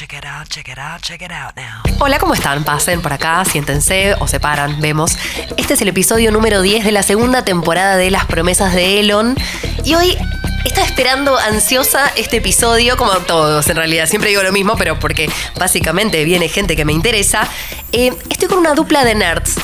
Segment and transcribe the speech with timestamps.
[0.00, 1.82] check it out, check it out, check it out now.
[1.98, 2.64] Hola, ¿cómo están?
[2.64, 5.18] Pasen por acá, siéntense o se paran, vemos.
[5.58, 9.36] Este es el episodio número 10 de la segunda temporada de Las promesas de Elon.
[9.84, 10.16] Y hoy
[10.64, 14.06] estaba esperando ansiosa este episodio, como todos en realidad.
[14.06, 17.46] Siempre digo lo mismo, pero porque básicamente viene gente que me interesa.
[17.92, 19.56] Eh, estoy con una dupla de nerds.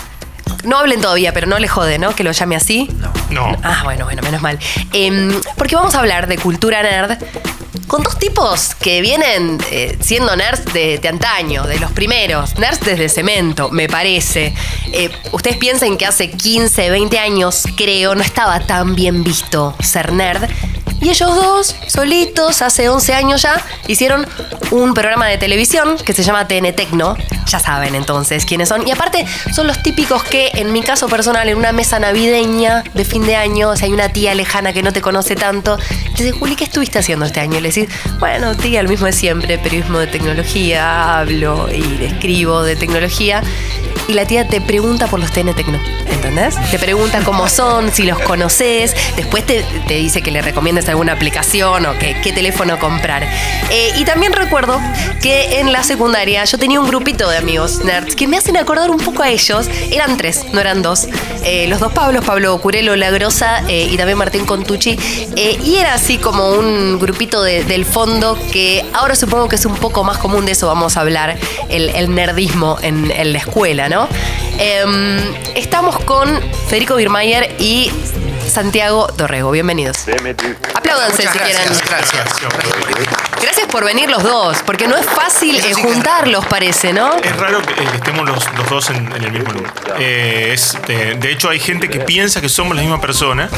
[0.65, 2.15] No hablen todavía, pero no le jode, ¿no?
[2.15, 2.91] Que lo llame así.
[3.31, 3.57] No.
[3.63, 4.59] Ah, bueno, bueno, menos mal.
[4.93, 7.17] Em, porque vamos a hablar de cultura nerd
[7.87, 12.59] con dos tipos que vienen eh, siendo nerds de, antaño, de los primeros.
[12.59, 14.55] Nerds desde cemento, me parece.
[14.93, 20.13] Eh, ustedes piensen que hace 15, 20 años, creo, no estaba tan bien visto ser
[20.13, 20.49] nerd.
[21.01, 24.27] Y ellos dos, solitos, hace 11 años ya, hicieron
[24.71, 27.17] un programa de televisión que se llama TN Tecno.
[27.47, 28.87] Ya saben entonces quiénes son.
[28.89, 33.05] Y aparte, son los típicos que, en mi caso personal, en una mesa navideña de
[33.05, 35.79] fin de año, sea, hay una tía lejana que no te conoce tanto,
[36.17, 37.59] te dice, Juli, ¿qué estuviste haciendo este año?
[37.59, 42.63] Y le decís, bueno, tía, lo mismo de siempre, periodismo de tecnología, hablo y escribo
[42.63, 43.43] de tecnología.
[44.09, 46.55] Y la tía te pregunta por los TN Tecno, ¿entendés?
[46.71, 51.87] Te pregunta cómo son, si los conoces, después te dice que le recomiendas alguna aplicación
[51.87, 53.25] o qué teléfono comprar.
[53.71, 54.81] Eh, y también recuerdo
[55.23, 58.91] que en la secundaria yo tenía un grupito de amigos nerds que me hacen acordar
[58.91, 59.69] un poco a ellos.
[59.91, 61.07] Eran tres, no eran dos.
[61.45, 64.99] Eh, los dos Pablos, Pablo Curelo Lagrosa eh, y también Martín Contucci.
[65.37, 69.75] Y era así como un grupito de- del fondo que ahora supongo que es un
[69.77, 71.37] poco más común de eso vamos a hablar,
[71.69, 74.09] el, el nerdismo en, en la escuela, ¿no?
[74.59, 75.19] Em,
[75.55, 77.91] estamos con Federico Birmayer y
[78.57, 79.51] Santiago Dorrego.
[79.51, 79.99] Bienvenidos.
[80.75, 81.79] Apláudanse Muchas si gracias, quieren.
[81.91, 82.41] gracias.
[82.41, 83.26] Gracias
[83.71, 87.15] por venir los dos, porque no es fácil eh, sí que es juntarlos, parece, ¿no?
[87.17, 89.73] Es raro que, eh, que estemos los, los dos en, en el mismo lugar.
[89.99, 93.51] Eh, es, eh, de hecho, hay gente que piensa que somos la misma persona,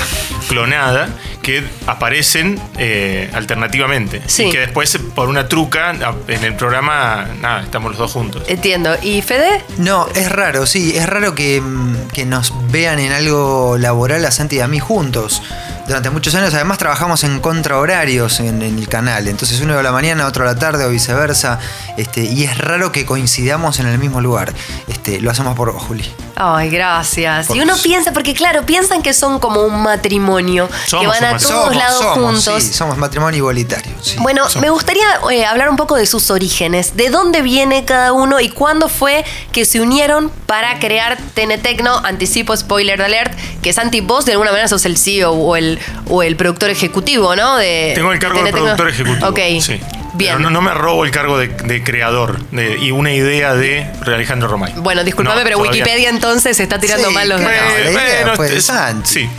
[0.49, 1.09] clonada,
[1.43, 4.23] que aparecen eh, alternativamente.
[4.27, 4.45] Sí.
[4.45, 8.43] Y que después, por una truca, a- en el programa, nada, estamos los dos juntos.
[8.49, 8.97] Entiendo.
[9.03, 9.63] ¿Y Fede?
[9.77, 14.31] No, es raro, sí, es raro que, mm, que nos vean en algo laboral a
[14.31, 15.43] Santi y a mí juntos.
[15.89, 19.27] Durante muchos años, además, trabajamos en contrahorarios en, en el canal.
[19.27, 21.59] Entonces, uno a la mañana, otro a la tarde o viceversa.
[21.97, 24.53] Este, y es raro que coincidamos en el mismo lugar.
[24.87, 26.05] Este, lo hacemos por vos, Juli.
[26.37, 27.49] Ay, gracias.
[27.49, 31.35] Por y uno piensa, porque claro, piensan que son como un matrimonio, que Somos van
[31.35, 32.63] a todos lados juntos.
[32.63, 33.91] sí, somos matrimonio igualitario.
[34.01, 34.17] sí.
[34.21, 38.39] Bueno, me gustaría eh, hablar un poco de sus orígenes, de dónde viene cada uno
[38.39, 44.01] y cuándo fue que se unieron para crear TN Tecno, anticipo spoiler alert, que Santi,
[44.01, 47.57] vos de alguna manera sos el CEO o el, o el productor ejecutivo, ¿no?
[47.57, 49.29] De, Tengo el cargo de productor ejecutivo.
[49.29, 49.81] Ok, sí.
[50.15, 50.37] bien.
[50.37, 53.87] Pero no, no me robo el cargo de, de creador de- y una idea de
[54.07, 54.73] Alejandro Romay.
[54.77, 55.83] Bueno, discúlpame, No, pero todavía.
[55.83, 57.57] Wikipedia entonces está tirando Sí, mal los datos.
[57.85, 59.09] la idea fue de es- Santi.
[59.09, 59.31] Sí.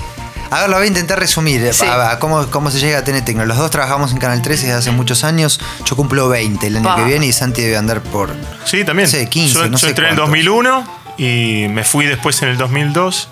[0.51, 1.85] A ver, lo voy a intentar resumir eh, Sí.
[1.85, 3.45] a, a cómo, cómo se llega a TN Tecno.
[3.45, 5.59] Los dos trabajamos en Canal 13 desde hace muchos años.
[5.85, 6.95] Yo cumplo 20 el año Pa.
[6.95, 8.31] que viene y Santi debe andar por.
[8.65, 9.07] Sí, también.
[9.07, 10.29] Sí, 15, yo no yo sé entré en el cuántos.
[10.43, 13.29] 2001 y me fui después en el 2002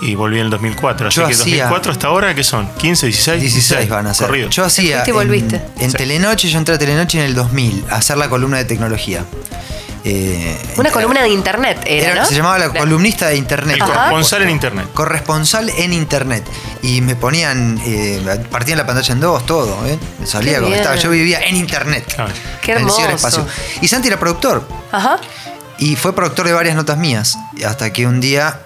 [0.00, 1.08] y volví en el 2004.
[1.08, 2.68] Así Yo que hacía- 2004 hasta ahora, ¿qué son?
[2.74, 3.40] ¿15, 16?
[3.40, 4.26] 16 van a ser.
[4.26, 4.48] Corrido.
[4.50, 4.96] Yo hacía.
[4.96, 5.56] fuiste y volviste.
[5.76, 8.64] En, en Telenoche, yo entré a Telenoche en el 2000 a hacer la columna de
[8.64, 9.24] tecnología.
[10.04, 12.26] Eh, Una columna de internet era, era- ¿no?
[12.28, 13.76] Se llamaba la columnista de internet.
[13.76, 13.92] el Ajá.
[13.94, 14.86] corresponsal en internet.
[14.94, 16.44] Corresponsal en internet.
[16.82, 17.80] Y me ponían.
[17.84, 19.76] Eh, partían la pantalla en dos, todo.
[19.86, 19.98] ¿eh?
[20.24, 20.78] Salía como bien.
[20.78, 20.96] estaba.
[20.96, 22.04] Yo vivía en internet.
[22.62, 23.00] Qué en el hermoso.
[23.00, 23.46] ciberespacio.
[23.82, 24.66] Y Santi era productor.
[24.92, 25.18] Ajá.
[25.78, 27.36] Y fue productor de varias notas mías.
[27.66, 28.60] Hasta que un día.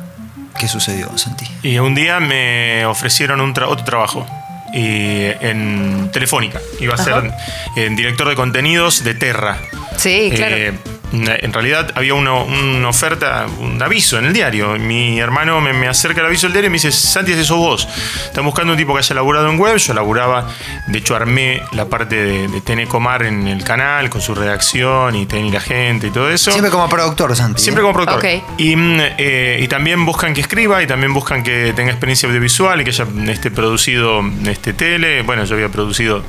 [0.58, 1.46] ¿Qué sucedió, Santi?
[1.62, 4.26] Y un día me ofrecieron un tra- otro trabajo.
[4.74, 6.58] Y en Telefónica.
[6.80, 7.04] Iba a Ajá.
[7.04, 7.32] ser
[7.76, 9.58] en director de contenidos de Terra.
[9.96, 10.56] Sí, claro.
[10.56, 10.72] Eh,
[11.12, 14.78] en realidad había una, una oferta, un aviso en el diario.
[14.78, 17.58] Mi hermano me, me acerca el aviso del diario y me dice, Santi, ese sos
[17.58, 17.88] vos.
[18.24, 19.76] Están buscando un tipo que haya laburado en web.
[19.76, 20.48] Yo laburaba,
[20.86, 25.26] de hecho armé la parte de, de Tenecomar en el canal con su redacción y
[25.26, 26.50] tenía la gente y todo eso.
[26.50, 27.60] Siempre como productor, Santi.
[27.60, 27.64] ¿eh?
[27.64, 28.24] Siempre como productor.
[28.58, 32.80] Y, mm, eh, y también buscan que escriba y también buscan que tenga experiencia audiovisual
[32.80, 35.22] y que haya este, producido este, tele.
[35.22, 36.22] Bueno, yo había producido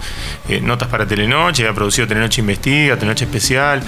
[0.50, 3.84] eh, notas para Telenoche, había producido Telenoche Investiga, Telenoche Especial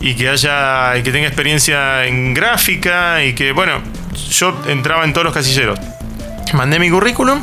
[0.00, 3.80] y que haya que tenga experiencia en gráfica y que, bueno,
[4.30, 5.78] yo entraba en todos los casilleros.
[6.52, 7.42] Mandé mi currículum,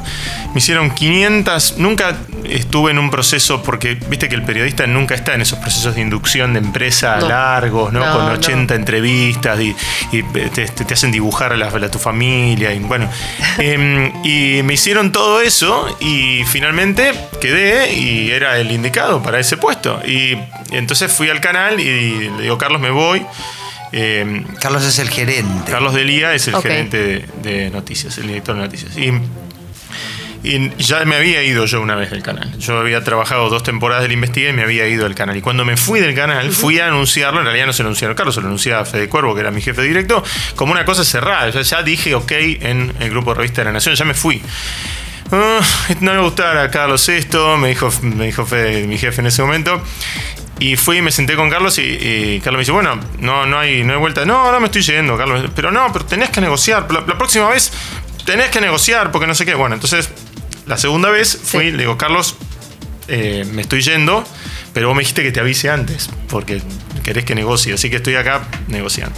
[0.54, 2.16] me hicieron 500, nunca
[2.46, 6.02] estuve en un proceso, porque viste que el periodista nunca está en esos procesos de
[6.02, 7.28] inducción de empresa No.
[7.28, 8.00] largos, ¿no?
[8.06, 8.32] No, Con no.
[8.34, 9.76] 80 entrevistas y,
[10.12, 12.74] y te, hacen dibujar a, la, a tu familia.
[12.74, 13.10] Y bueno,
[13.60, 17.12] Em, y me hicieron todo eso y finalmente
[17.42, 20.00] quedé y era el indicado para ese puesto.
[20.06, 20.38] Y
[20.72, 23.26] entonces fui al canal y le digo, Carlos, me voy.
[23.94, 25.72] Em, Carlos es el gerente.
[25.72, 28.98] Carlos Delía es el gerente de, de noticias, el director de noticias.
[28.98, 29.12] Y,
[30.46, 32.58] Y ya me había ido yo una vez del canal.
[32.60, 35.38] Yo había trabajado dos temporadas del Investiga y me había ido del canal.
[35.38, 37.40] Y cuando me fui del canal, fui a anunciarlo.
[37.40, 39.62] En realidad no se lo anunciaron Carlos, se lo anunciaba Fede Cuervo, que era mi
[39.62, 40.22] jefe directo,
[40.58, 41.50] como una cosa cerrada.
[41.50, 44.42] Ya, ya dije ok en el grupo de Revista de la Nación, ya me fui.
[45.32, 45.62] Ah,
[46.02, 49.42] no me gustaba a Carlos esto, me dijo, me dijo Fede, mi jefe en ese
[49.44, 49.82] momento.
[50.60, 53.60] Y fui y me senté con Carlos y, y Carlos me dice, bueno, no, no,
[53.60, 54.24] hay, no hay vuelta.
[54.26, 55.50] No, no me estoy yendo, Carlos.
[55.56, 56.92] Pero no, pero tenés que negociar.
[56.92, 57.74] La, la próxima vez
[58.26, 59.56] tenés que negociar porque no sé qué.
[59.56, 60.10] Bueno, entonces
[60.66, 62.36] la segunda vez fui, le digo, Carlos,
[63.10, 64.24] eh, me estoy yendo,
[64.74, 66.62] pero vos me dijiste que te avise antes porque
[67.04, 67.74] querés que negocie.
[67.74, 69.16] Así que estoy acá negociando.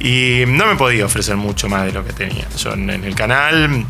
[0.00, 2.46] Y no me podía ofrecer mucho más de lo que tenía.
[2.56, 3.84] Yo en, en el canal...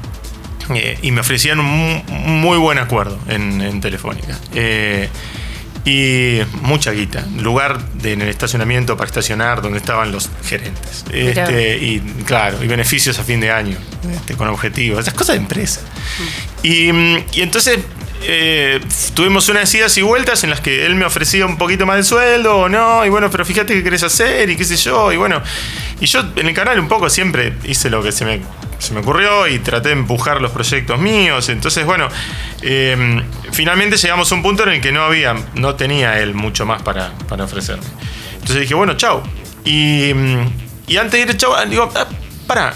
[0.74, 4.38] eh, y me ofrecían un mu- muy buen acuerdo en, en Telefónica.
[4.54, 5.08] Eh,
[5.84, 7.24] y mucha guita.
[7.40, 11.04] Lugar de- en el estacionamiento para estacionar donde estaban los gerentes.
[11.10, 13.76] Este, y claro, y beneficios a fin de año,
[14.14, 15.80] este, con objetivos, esas cosas de empresa.
[16.62, 17.78] Y, mm, y entonces
[18.24, 18.80] eh,
[19.14, 22.04] tuvimos unas idas y vueltas en las que él me ofrecía un poquito más de
[22.04, 25.16] sueldo o no, y bueno, pero fíjate qué querés hacer y qué sé yo, y
[25.16, 25.42] bueno,
[26.00, 28.40] y yo en el canal un poco siempre hice lo que se me,
[28.82, 32.08] se me ocurrió y traté de empujar los proyectos míos, entonces bueno,
[32.62, 36.66] eh, finalmente llegamos a un punto en el que no había, no tenía él mucho
[36.66, 37.84] más para, para ofrecerme.
[38.34, 39.22] Entonces dije, bueno, chao.
[39.64, 40.46] Y, mm,
[40.88, 42.06] y antes de ir, chao, digo, ah,
[42.46, 42.74] para,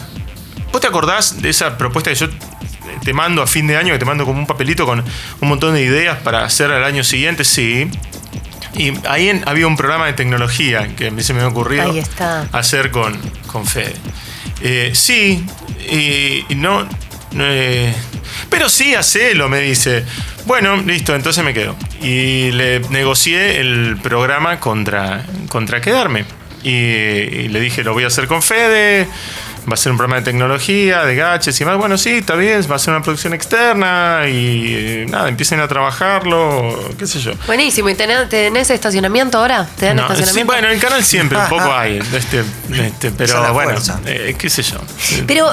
[0.72, 2.28] ¿vos te acordás de esa propuesta que yo
[3.04, 5.00] te mando a fin de año, que te mando como un papelito con
[5.40, 7.42] un montón de ideas para hacer al año siguiente?
[7.44, 7.90] Sí.
[8.76, 11.84] Y ahí en- había un programa de tecnología que a mí se me había ocurrido
[12.52, 13.18] hacer con,
[13.48, 13.96] con Fede.
[14.60, 15.44] Eh, sí,
[15.90, 16.88] y, no.
[17.38, 17.94] eh,
[18.50, 20.04] pero sí, hacelo, me dice.
[20.46, 21.76] Bueno, listo, entonces me quedo.
[22.00, 26.24] Y le negocié el programa contra, contra quedarme.
[26.62, 29.06] Y le dije, lo voy a hacer con Fede.
[29.68, 31.76] Va a ser un programa de tecnología, de gadgets y más.
[31.76, 35.66] Bueno, sí, está bien, va a ser una producción externa y eh, nada, empiecen a
[35.66, 37.32] trabajarlo, qué sé yo.
[37.46, 37.88] Buenísimo.
[37.88, 39.66] ¿Y tenés, tenés estacionamiento ahora?
[39.78, 40.52] ¿Te dan No, sí, estacionamiento?
[40.52, 44.62] bueno, en el canal siempre un poco hay, este, este, pero bueno, eh, qué sé
[44.62, 44.78] yo.
[45.26, 45.48] Pero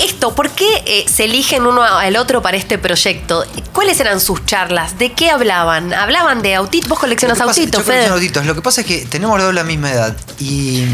[0.00, 3.44] esto, ¿por qué eh, se eligen uno al otro para este proyecto?
[3.72, 4.98] ¿Cuáles eran sus charlas?
[4.98, 5.92] ¿De qué hablaban?
[5.94, 6.88] ¿Hablaban de autitos?
[6.88, 8.14] ¿Vos coleccionas autitos, yo colecciono Fede?
[8.14, 8.46] autitos.
[8.46, 10.16] Lo que pasa es que tenemos los dos la misma edad.
[10.40, 10.84] Y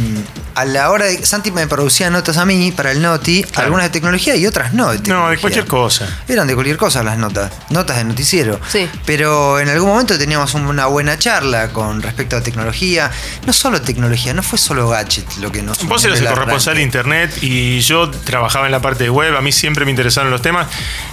[0.60, 1.24] a la hora de.
[1.24, 3.66] Santi me producía notas a mí para el Noti, Claro.
[3.66, 4.92] algunas de tecnología y otras no.
[4.92, 6.06] De No, de cualquier cosa.
[6.28, 8.58] Eran de cualquier cosa las notas, notas de noticiero.
[8.68, 8.88] Sí.
[9.06, 13.10] Pero en algún momento teníamos una buena charla con respecto a tecnología.
[13.46, 15.82] No solo tecnología, no fue solo gadget lo que nos.
[15.86, 19.36] Vos eras el corresponsal de internet y yo trabajaba en la parte de web.
[19.36, 20.66] A mí siempre me interesaron los temas.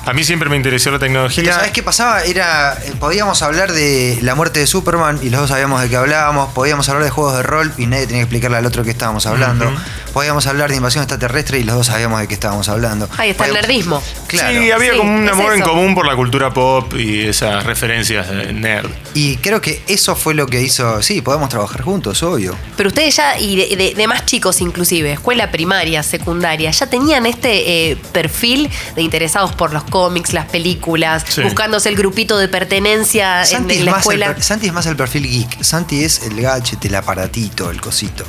[0.06, 1.54] A mí siempre me interesó la Pero tecnología.
[1.54, 2.24] ¿sabes qué pasaba?
[2.24, 2.74] Era.
[2.84, 6.52] eh, podíamos hablar de la muerte de Superman y los dos sabíamos de qué hablábamos.
[6.54, 9.26] Podíamos hablar de juegos de rol y nadie tenía que explicarle al otro que estábamos
[9.26, 9.35] hablando.
[9.40, 9.76] Ujú.
[10.14, 13.10] Podíamos hablar de invasión extraterrestre y los dos sabíamos de qué estábamos hablando.
[13.18, 14.02] Ahí está el nerdismo.
[14.28, 14.50] Claro.
[14.62, 17.66] Sí, había Sí, como un es amor en común por la cultura pop y esas
[17.66, 18.90] referencias de nerd.
[19.14, 21.02] Y creo que eso fue lo que hizo.
[21.02, 22.56] Sí, podemos trabajar juntos, obvio.
[22.78, 27.26] Pero ustedes ya, y de, de- de más chicos inclusive, escuela primaria, secundaria, ya tenían
[27.26, 31.42] este eh, perfil de interesados por los cómics, las películas, Sí.
[31.42, 34.36] buscándose el grupito de pertenencia en, Santi, en es la más escuela.
[34.42, 35.62] Santi es más el perfil geek.
[35.62, 38.24] Santi es el gadget, el aparatito, el cosito.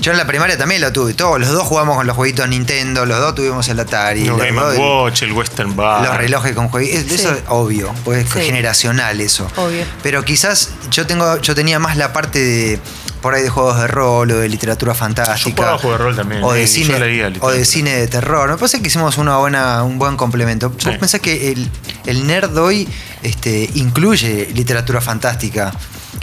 [0.00, 1.14] Yo en la primaria también lo tuve.
[1.14, 4.24] Todos los dos jugamos con los jueguitos Nintendo, los dos tuvimos el Atari.
[4.24, 6.06] No, los Game dos- Watch, el Western Bar.
[6.06, 7.02] Los relojes con jueguitos.
[7.08, 7.14] Sí.
[7.14, 8.40] Eso es obvio, pues es Sí.
[8.40, 9.50] generacional eso.
[9.56, 9.84] Obvio.
[10.02, 12.80] Pero quizás yo tengo, yo tenía más la parte de
[13.20, 15.36] por ahí de juegos de rol o de literatura fantástica.
[15.50, 18.06] Yo jugaba juegos de rol también, O de, eh, cine, leía o de cine de
[18.06, 18.48] terror.
[18.48, 20.72] Me parece que hicimos una buena, un buen complemento.
[20.78, 20.88] Sí.
[20.88, 21.68] ¿Vos pensás que el,
[22.06, 22.88] el nerd hoy
[23.24, 25.72] este, incluye literatura fantástica?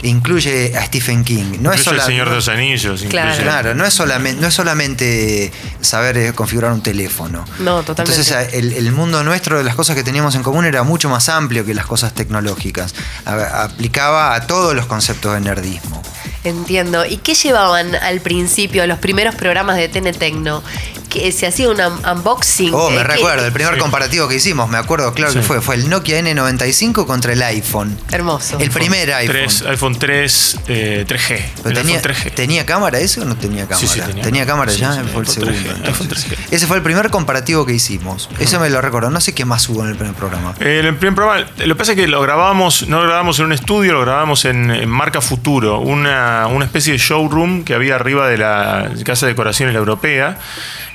[0.02, 1.58] Incluye a Stephen King.
[1.60, 3.02] No es el Señor no- de los Anillos.
[3.08, 3.30] Claro.
[3.30, 7.44] incluye- Claro, no es solamente, no es solamente saber eh, configurar un teléfono.
[7.60, 8.20] No, totalmente.
[8.20, 11.28] Entonces el, el mundo nuestro de las cosas que teníamos en común era mucho más
[11.28, 12.94] amplio que las cosas tecnológicas.
[13.24, 16.02] A- aplicaba a todos los conceptos de nerdismo.
[16.44, 17.04] Entiendo.
[17.04, 20.62] ¿Y qué llevaban al principio, a los primeros programas de TN Tecno?
[21.08, 22.74] Que se hacía un un- unboxing.
[22.74, 23.80] Oh, me eh, que- recuerdo, el primer Sí.
[23.80, 27.96] comparativo que hicimos, me acuerdo claro que fue, fue el Nokia N95 contra el iPhone.
[28.10, 28.58] Hermoso.
[28.58, 29.32] El primer iPhone.
[29.34, 31.40] 3, iPhone 3, eh, 3G.
[31.56, 32.34] Pero el tenía, iPhone 3G.
[32.34, 33.78] ¿Tenía cámara eso o no tenía cámara?
[33.78, 34.46] Sí, sí, tenía.
[34.46, 35.52] cámara Sí, ya, fue el iPhone segundo.
[35.52, 35.86] 3G, entonces.
[35.86, 36.36] iPhone 3G.
[36.50, 38.28] Ese fue el primer comparativo que hicimos.
[38.38, 39.10] Eso me lo recuerdo.
[39.10, 40.54] No sé qué más hubo en el primer programa.
[40.60, 43.46] Eh, El primer programa, lo que pasa es que lo grabamos, no lo grabamos en
[43.46, 47.94] un estudio, lo grabamos en, en Marca Futuro, una, una especie de showroom que había
[47.94, 50.38] arriba de la Casa de Decoraciones La Europea,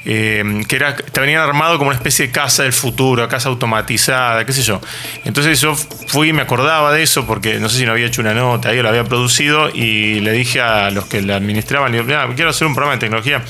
[0.03, 4.45] eh, que era, te venían armado como una especie de casa del futuro, casa automatizada,
[4.45, 4.81] qué sé yo.
[5.25, 8.21] Entonces yo fui y me acordaba de eso porque no sé si no había hecho
[8.21, 12.03] una nota, yo lo había producido y le dije a los que la administraban, digo,
[12.03, 13.43] "Mirá, quiero hacer un programa de tecnología.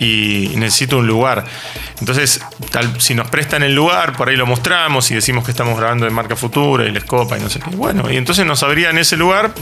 [0.00, 1.44] Y necesito un lugar.
[2.00, 2.40] Entonces,
[2.70, 6.04] tal, si nos prestan el lugar, por ahí lo mostramos y decimos que estamos grabando
[6.04, 7.70] de marca futura y les copa y no sé qué.
[7.74, 9.52] Bueno, y entonces nos abrían ese lugar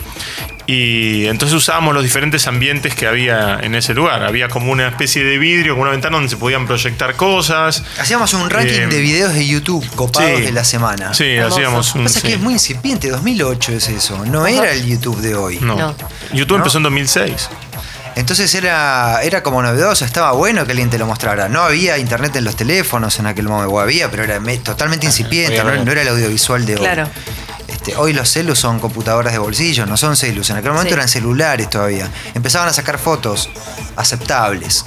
[0.66, 4.24] y entonces usábamos los diferentes ambientes que había en ese lugar.
[4.24, 7.84] Había como una especie de vidrio, como una ventana donde se podían proyectar cosas.
[7.98, 10.42] Hacíamos un ranking Eh, de videos de YouTube copados sí.
[10.42, 11.14] de la semana.
[11.14, 11.54] Sí, Hermoso.
[11.56, 12.04] hacíamos Lo que un.
[12.04, 12.28] pasa es sí.
[12.28, 15.58] que es muy incipiente, 2008 es eso, no era el YouTube de hoy.
[15.60, 15.76] No.
[15.76, 15.96] No.
[16.32, 16.64] YouTube No.
[16.64, 17.48] empezó en 2006.
[18.16, 21.48] Entonces era, era como novedoso, estaba bueno que alguien te lo mostrara.
[21.48, 25.06] No había internet en los teléfonos en aquel momento, o había, pero era me- totalmente
[25.06, 26.80] incipiente, no, no era el audiovisual de hoy.
[26.80, 27.08] Claro.
[27.86, 30.50] Este, hoy los celus son computadoras de bolsillo, no son celus.
[30.50, 30.94] En aquel momento Sí.
[30.94, 32.10] eran celulares todavía.
[32.34, 33.48] Empezaban a sacar fotos
[33.94, 34.84] aceptables,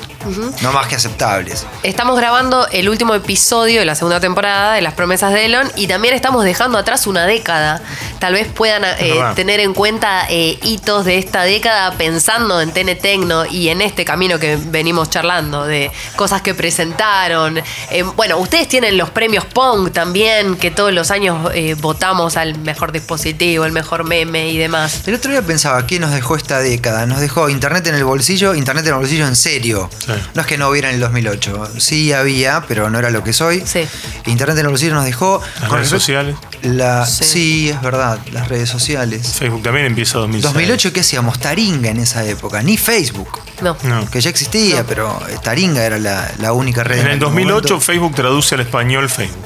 [0.61, 1.65] no más que aceptables.
[1.81, 5.87] Estamos grabando el último episodio de la segunda temporada de Las Promesas de Elon y
[5.87, 7.81] también estamos dejando atrás una década.
[8.19, 12.97] Tal vez puedan eh, tener en cuenta eh, hitos de esta década pensando en TN
[12.99, 17.59] Tecno y en este camino que venimos charlando, de cosas que presentaron.
[17.91, 22.88] Eh, bueno, ustedes tienen los premios Pong también, que todos los años votamos al mejor
[22.91, 25.01] dispositivo, el mejor meme y demás.
[25.05, 27.05] El otro día pensaba, ¿qué nos dejó esta década?
[27.05, 29.89] Nos dejó internet en el bolsillo, internet en el bolsillo en serio.
[30.05, 30.11] Sí.
[30.33, 31.71] No es que no hubiera en el 2008.
[31.77, 33.63] Sí había, pero no era lo que soy.
[33.65, 33.81] Sí.
[34.25, 35.41] Internet en el bolsillo nos dejó...
[35.61, 36.35] Las redes sociales.
[36.61, 37.23] La, Sí.
[37.23, 37.69] sí.
[37.69, 39.27] es verdad, las redes sociales.
[39.39, 40.53] Facebook también empieza en 2006.
[40.53, 41.39] 2008, ¿qué hacíamos?
[41.39, 43.29] Taringa en esa época, ni Facebook.
[43.61, 43.77] No.
[43.83, 44.09] No.
[44.09, 46.95] Que ya existía, pero eh, Taringa era la, la única red.
[46.99, 47.79] En el aquel 2008 momento.
[47.79, 49.45] Facebook traduce al español Facebook.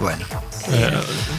[0.00, 0.24] Bueno.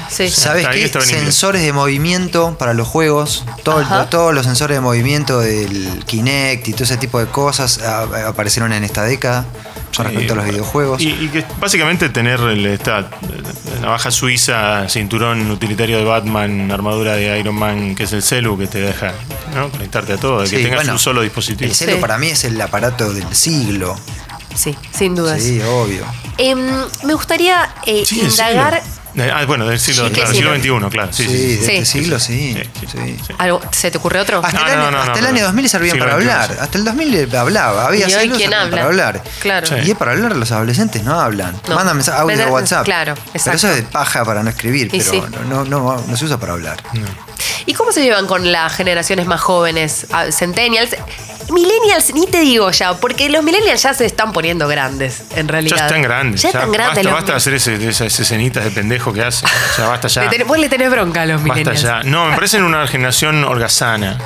[0.09, 0.29] Sí.
[0.29, 0.87] ¿Sabes qué?
[1.01, 3.45] Sensores de movimiento para los juegos.
[3.63, 8.73] Todo- todos los sensores de movimiento del Kinect y todo ese tipo de cosas aparecieron
[8.73, 9.45] en esta década
[9.95, 11.01] con respecto a los videojuegos.
[11.01, 13.05] Y, y que básicamente tener el, esta eh,
[13.81, 18.67] navaja suiza, cinturón utilitario de Batman, armadura de Iron Man, que es el celu que
[18.67, 19.13] te deja
[19.53, 19.69] ¿no?
[19.69, 21.69] conectarte a todo, Sí, que tengas bueno, un solo dispositivo.
[21.69, 21.97] El celu Sí.
[22.01, 23.95] para mí es el aparato del siglo.
[24.55, 25.41] Sí, sin dudas.
[25.41, 26.03] Sí, obvio.
[26.37, 26.59] Em,
[27.03, 28.81] me gustaría eh, Sí, indagar.
[29.15, 30.79] Eh, Ah, bueno, del siglo, Sí, claro, ¿qué siglo siglo?
[30.79, 31.13] XXI, claro.
[31.13, 31.55] Sí, Sí, sí, sí.
[31.57, 31.71] de Sí.
[31.71, 32.57] este siglo sí.
[33.37, 34.41] Algo, ¿Se te ocurre otro?
[34.43, 35.29] Hasta, No, el, no, año, no, no, hasta el no.
[35.29, 36.57] año 2000 servían para hablar.
[36.61, 37.85] Hasta el 2000 hablaba.
[37.87, 38.83] Había Y hoy, ¿quién para habla?
[38.83, 39.23] hablar.
[39.41, 39.67] Claro.
[39.67, 39.75] Sí.
[39.85, 41.59] Y es para hablar, los adolescentes no hablan.
[41.67, 41.75] No.
[41.75, 42.85] Mandan mensajes, audio Vender- WhatsApp.
[42.85, 43.57] claro, Pero exacto.
[43.57, 45.23] eso es de paja para no escribir, Y pero sí.
[45.47, 46.81] no, no, no, no se usa para hablar.
[47.65, 50.07] ¿Y cómo se llevan con las generaciones más jóvenes?
[50.11, 50.95] Ah, Centennials.
[51.51, 55.77] Millennials, ni te digo ya, porque los millennials ya se están poniendo grandes, en realidad.
[55.77, 56.41] Ya están grandes.
[56.41, 59.47] Ya están grandes Basta, basta de hacer ese- esas escenitas de pendejo que hacen.
[59.71, 60.23] O sea, basta ya.
[60.29, 61.81] Le vos le tenés bronca a los Basta millennials.
[61.81, 62.03] ya.
[62.03, 64.17] No, me parecen una generación holgazana,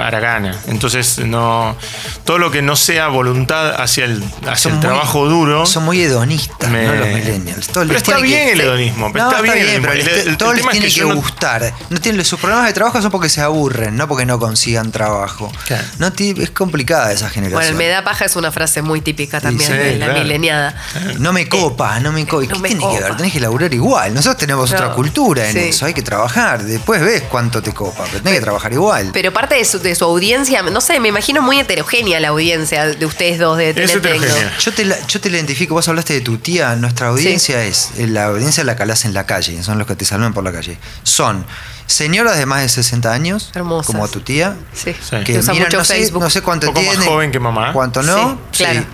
[0.00, 0.56] aragana.
[0.66, 1.76] Entonces, no.
[2.24, 5.66] Todo lo que no sea voluntad hacia el, hacia el muy- trabajo duro.
[5.66, 6.94] Son muy hedonistas, Me- ¿no?
[6.94, 7.66] Los millennials.
[7.68, 10.06] Todo Pero está tiene que- bien el hedonismo, pero No, está bien el pero les-
[10.08, 11.72] El- el todo les tema es tiene que que, no- gustar.
[11.90, 15.52] No tienen, sus problemas de trabajo son porque se aburren, no porque no consigan trabajo.
[15.66, 15.84] Claro.
[15.98, 17.58] No es complicada esa generación.
[17.58, 20.20] Bueno, el me da paja es una frase muy típica también sí, de la claro.
[20.20, 20.74] mileniada.
[21.18, 22.44] No me copa, no me copa.
[22.44, 23.16] ¿Y no ¿Qué me tiene que ver?
[23.16, 24.14] Tenés que laburar igual.
[24.14, 25.58] Nosotros tenemos No, otra cultura en sí.
[25.68, 25.86] eso.
[25.86, 26.62] Hay que trabajar.
[26.62, 29.10] Después ves cuánto te copa, pero tenés que trabajar igual.
[29.12, 32.86] Pero parte de su, de su audiencia, no sé, me imagino muy heterogénea la audiencia
[32.86, 34.56] de ustedes dos de heterogénea.
[34.58, 37.90] Yo te, la- yo te la identifico, vos hablaste de tu tía, nuestra audiencia es,
[37.98, 40.52] eh, la audiencia la calás en la calle, son los que te saludan por la
[40.52, 40.78] calle.
[41.02, 41.44] Son
[41.86, 43.86] señoras de más de 60 años, Hermosas.
[43.86, 44.94] como tu tía, Sí.
[45.24, 46.22] Que Usa miran, mucho no sé, Facebook.
[46.22, 47.72] no sé cuánto Un poco más tiene, joven que mamá.
[47.72, 48.84] cuánto no, Sí, claro.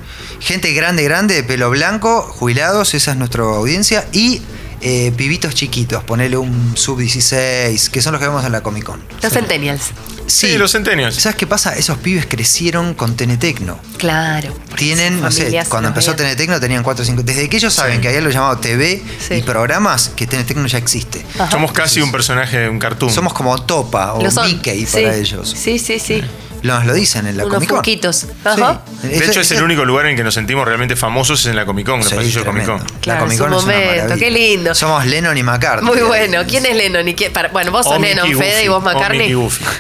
[0.41, 4.41] Gente grande, grande, de pelo blanco, jubilados, esa es nuestra audiencia, y
[4.81, 9.03] eh, pibitos chiquitos, ponele un sub-16, que son los que vemos en la Comic Con.
[9.23, 9.91] Los Centennials.
[10.27, 11.15] Sí, los centenios.
[11.15, 11.75] ¿Sabes qué pasa?
[11.75, 13.79] Esos pibes crecieron con Tenetecno.
[13.97, 14.55] Claro.
[14.77, 16.15] Tienen, no sé, cuando empezó.
[16.15, 17.23] Tenetecno tenían 4 o 5.
[17.23, 19.35] Desde que ellos saben que hay algo llamado TV Sí.
[19.37, 21.25] y programas, que Tenetecno ya existe.
[21.39, 21.51] Ajá.
[21.51, 23.11] Somos casi un personaje de un cartoon.
[23.11, 24.31] Somos como Topa o Lo.
[24.45, 24.93] Mickey Sí.
[25.03, 25.55] para ellos.
[25.59, 26.23] Sí, sí, sí.
[26.63, 27.79] Nos lo dicen en la Unos Comic Con.
[27.79, 28.27] foquitos.
[28.45, 28.83] Ajá.
[29.03, 31.65] de hecho, es el único lugar en que nos sentimos realmente famosos es en la
[31.65, 32.67] Comic Con, en los Sí, pasillos de Comic.
[32.67, 32.79] Con.
[33.01, 34.75] Claro, la Comic es un Con es una momento, qué lindo.
[34.75, 35.93] Somos Lennon y McCartney.
[35.95, 36.43] Muy bueno.
[36.49, 37.07] ¿Quién es Lennon?
[37.09, 39.33] y quién- bueno, vos sos O Lennon, Mickey Fede, y vos McCartney.
[39.33, 39.65] Goofy.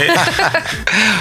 [0.00, 0.08] Eh,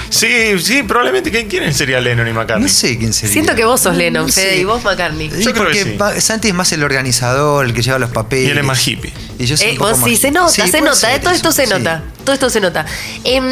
[0.10, 1.32] sí, sí, probablemente.
[1.32, 2.64] ¿quién- ¿Quién sería Lennon y McCartney?
[2.64, 3.34] No sé quién sería.
[3.34, 4.58] Siento que vos sos Lennon, No Fede, sé.
[4.58, 5.30] y vos McCartney.
[5.32, 6.22] Sí, Yo creo porque que sí.
[6.22, 8.48] Santi es más el organizador, el que lleva los papeles.
[8.48, 9.14] Y él es más hippie.
[9.40, 11.20] Y yo soy Eh, un poco vos más sí, se nota, Sí, se nota, eh,
[11.20, 11.70] todo esto se sí.
[11.74, 12.86] nota, todo esto se nota.
[13.24, 13.44] Em,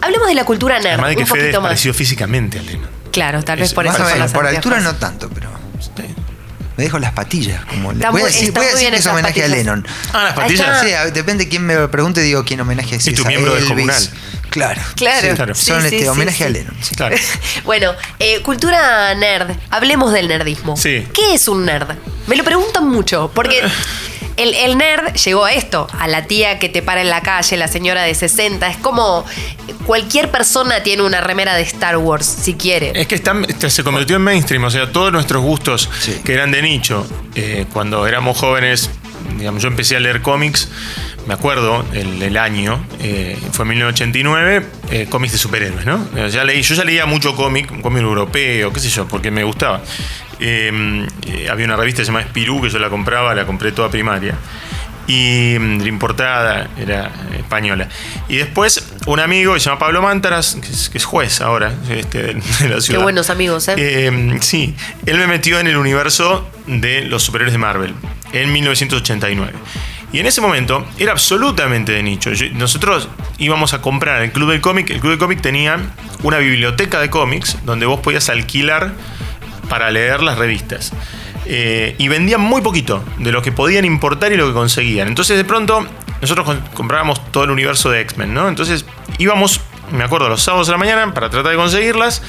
[0.00, 1.68] hablemos de la cultura nerd, Además de que un Fede es poquito más.
[1.70, 2.88] parecido físicamente a Lennon.
[3.12, 3.94] Claro, tal vez por eso.
[3.94, 5.50] o son menos, las por altura no tanto, pero
[6.78, 7.62] me dejo las patillas.
[7.66, 9.48] Como Está voy a decir, voy a que es homenaje a.
[9.48, 9.86] Lennon.
[10.14, 10.80] Ah, las patillas.
[10.80, 13.28] Sí, depende de quién me lo pregunte, digo quién homenaje si Y tu es a
[13.28, 14.02] miembro del comunal.
[14.48, 14.80] Claro.
[14.96, 15.54] Claro, Sí, Claro.
[15.54, 16.44] Son sí, este sí, homenaje sí.
[16.44, 16.76] a Lennon.
[16.80, 16.94] sí.
[16.94, 17.16] Claro.
[17.64, 19.50] bueno, eh, cultura nerd.
[19.70, 20.76] Hablemos del nerdismo.
[20.78, 21.06] Sí.
[21.12, 21.90] ¿Qué es un nerd?
[22.26, 23.62] Me lo preguntan mucho, porque
[24.36, 27.56] el, el nerd llegó a esto, a la tía que te para en la calle,
[27.56, 28.66] la señora de 60.
[28.68, 29.24] Es como
[29.86, 32.92] cualquier persona tiene una remera de Star Wars, si quiere.
[32.94, 33.20] Es que
[33.70, 36.20] se convirtió en mainstream, o sea, todos nuestros gustos Sí.
[36.24, 38.90] que eran de nicho, eh, cuando éramos jóvenes,
[39.38, 40.68] digamos, yo empecé a leer cómics,
[41.26, 46.28] me acuerdo el, el año, eh, fue en 1989, eh, cómics de superhéroes, ¿no?
[46.28, 49.44] Ya leí, yo ya leía mucho cómic, un cómic europeo, qué sé yo, porque me
[49.44, 49.82] gustaba.
[50.44, 54.34] Eh, eh, había una revista llamada Spirú que yo la compraba, la compré toda primaria.
[55.06, 57.88] Y la importada era eh, española.
[58.28, 61.72] Y después un amigo que se llama Pablo Mántaras, que es, que es juez ahora
[61.90, 62.34] este, de
[62.68, 63.02] la Qué ciudad.
[63.02, 63.74] buenos amigos, ¿eh?
[63.78, 64.74] Eh, sí,
[65.06, 67.94] él me metió en el universo de los superhéroes de Marvel
[68.32, 69.52] en 1989.
[70.12, 72.32] Y en ese momento era absolutamente de nicho.
[72.32, 73.08] Yo- nosotros
[73.38, 74.88] íbamos a comprar el Club del Cómic.
[74.90, 75.78] El Club del Cómic tenía
[76.22, 78.92] una biblioteca de cómics donde vos podías alquilar
[79.72, 80.92] para leer las revistas.
[81.46, 85.08] Eh, y vendían muy poquito de lo que podían importar y lo que conseguían.
[85.08, 85.86] Entonces de pronto
[86.20, 88.48] nosotros comprábamos todo el universo de X-Men, ¿no?
[88.48, 88.84] Entonces
[89.16, 92.22] íbamos, me acuerdo, los sábados de la mañana para tratar de conseguirlas.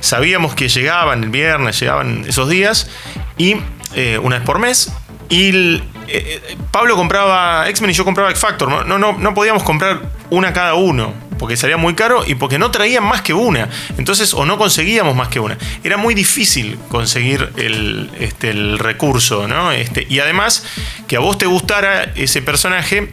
[0.00, 2.90] Sabíamos que llegaban el viernes, llegaban esos días
[3.38, 3.56] y
[3.94, 4.92] eh, una vez por mes.
[5.30, 8.68] Y eh, Pablo compraba X-Men y yo compraba X-Factor.
[8.68, 12.70] No, no, no podíamos comprar una cada uno porque salía muy caro y porque no
[12.70, 13.68] traían más que una.
[13.98, 15.58] Entonces, o no conseguíamos más que una.
[15.84, 19.72] Era muy difícil conseguir el, este, el recurso, ¿no?
[19.72, 20.64] Este, y además,
[21.06, 23.10] que a vos te gustara ese personaje.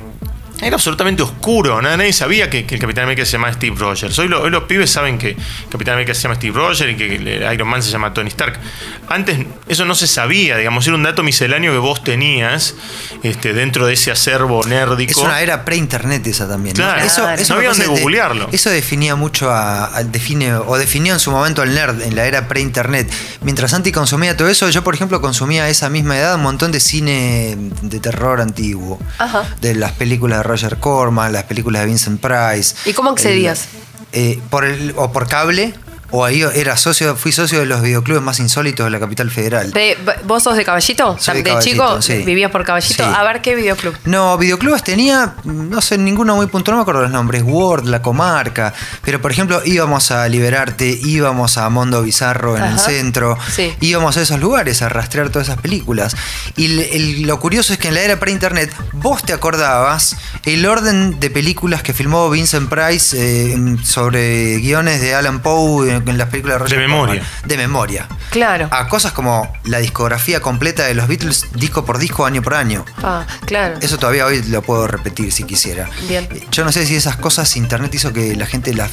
[0.61, 1.95] Era absolutamente oscuro, ¿no?
[1.95, 4.17] nadie sabía que, que el Capitán América se llama Steve Rogers.
[4.19, 5.37] Hoy, lo- hoy los pibes saben que
[5.69, 8.59] Capitán América se llama Steve Rogers y que el Iron Man se llama Tony Stark.
[9.07, 12.75] Antes eso no se sabía, digamos, era un dato misceláneo que vos tenías
[13.23, 15.11] este, dentro de ese acervo nérdico.
[15.11, 16.75] Es una era pre-internet esa también.
[16.77, 16.83] ¿no?
[16.83, 17.01] Claro.
[17.01, 18.49] Eso, eso No había dónde de- googlearlo.
[18.51, 22.25] Eso definía mucho a, a- define, o definió en su momento al nerd en la
[22.25, 23.09] era pre-internet.
[23.41, 26.71] Mientras Santi consumía todo eso, yo por ejemplo consumía a esa misma edad un montón
[26.71, 28.99] de cine de terror antiguo.
[29.17, 29.43] Ajá.
[29.61, 32.75] De las películas de Roger Corman, las películas de Vincent Price.
[32.85, 33.67] ¿Y cómo accedías?
[34.11, 35.73] El- eh, por el, o por cable,
[36.11, 39.71] o ahí era socio, fui socio de los videoclubes más insólitos de la capital federal.
[39.71, 41.17] De- ¿Vos sos de Caballito?
[41.19, 42.23] Soy de ¿De Caballito, chico sí.
[42.25, 43.03] vivías por Caballito?
[43.03, 43.09] Sí.
[43.15, 43.95] A ver, ¿qué videoclub?
[44.05, 48.01] No, videoclubes tenía, no sé, ninguno muy puntual, no me acuerdo los nombres, Word, La
[48.01, 48.73] Comarca,
[49.03, 53.73] pero por ejemplo íbamos a Liberarte, íbamos a Mondo Bizarro en el centro, Sí.
[53.81, 56.15] íbamos a esos lugares a rastrear todas esas películas.
[56.55, 60.65] Y el- el- lo curioso es que en la era pre-internet vos te acordabas el
[60.65, 66.29] orden de películas que filmó Vincent Price eh, sobre guiones de Alan Poe en, las
[66.29, 67.21] películas de Roger De memoria.
[67.21, 67.47] Corman.
[67.47, 68.07] De memoria.
[68.29, 68.67] Claro.
[68.71, 72.85] A cosas como la discografía completa de los Beatles, disco por disco, año por año.
[73.03, 73.75] Ah, claro.
[73.81, 75.89] Eso todavía hoy lo puedo repetir si quisiera.
[76.07, 76.27] Bien.
[76.31, 78.91] Eh, Yo no sé si esas cosas internet hizo que la gente las,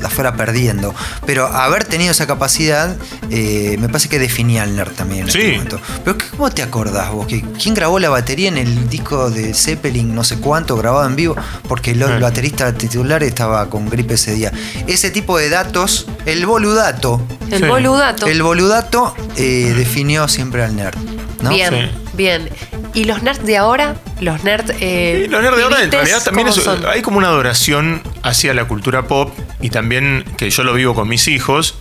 [0.00, 0.94] las fuera perdiendo,
[1.26, 2.96] pero haber tenido esa capacidad
[3.30, 5.38] eh, me parece que definía al nerd también en Sí.
[5.38, 5.80] este momento.
[6.04, 7.26] Pero ¿qué- ¿cómo te acordás vos?
[7.26, 11.16] que ¿Quién grabó la batería en el disco de Zeppelin no sé cuánto grabado en
[11.16, 11.36] vivo?
[11.68, 14.52] Porque el, el baterista titular estaba con gripe ese día.
[14.86, 17.20] Ese tipo de datos, el boludato,
[17.50, 17.64] El Sí.
[17.68, 18.26] boludato.
[18.26, 20.96] el boludato eh, definió siempre al nerd.
[21.42, 21.50] ¿no?
[21.50, 22.10] Bien, Sí.
[22.14, 22.50] bien.
[22.94, 23.94] ¿Y los nerds de ahora?
[24.20, 24.72] Los nerds.
[24.80, 26.84] Eh, Y los nerds de ahora en pibites, realidad también ¿cómo es- son?
[26.86, 31.08] hay como una adoración hacia la cultura pop y también que yo lo vivo con
[31.08, 31.74] mis hijos.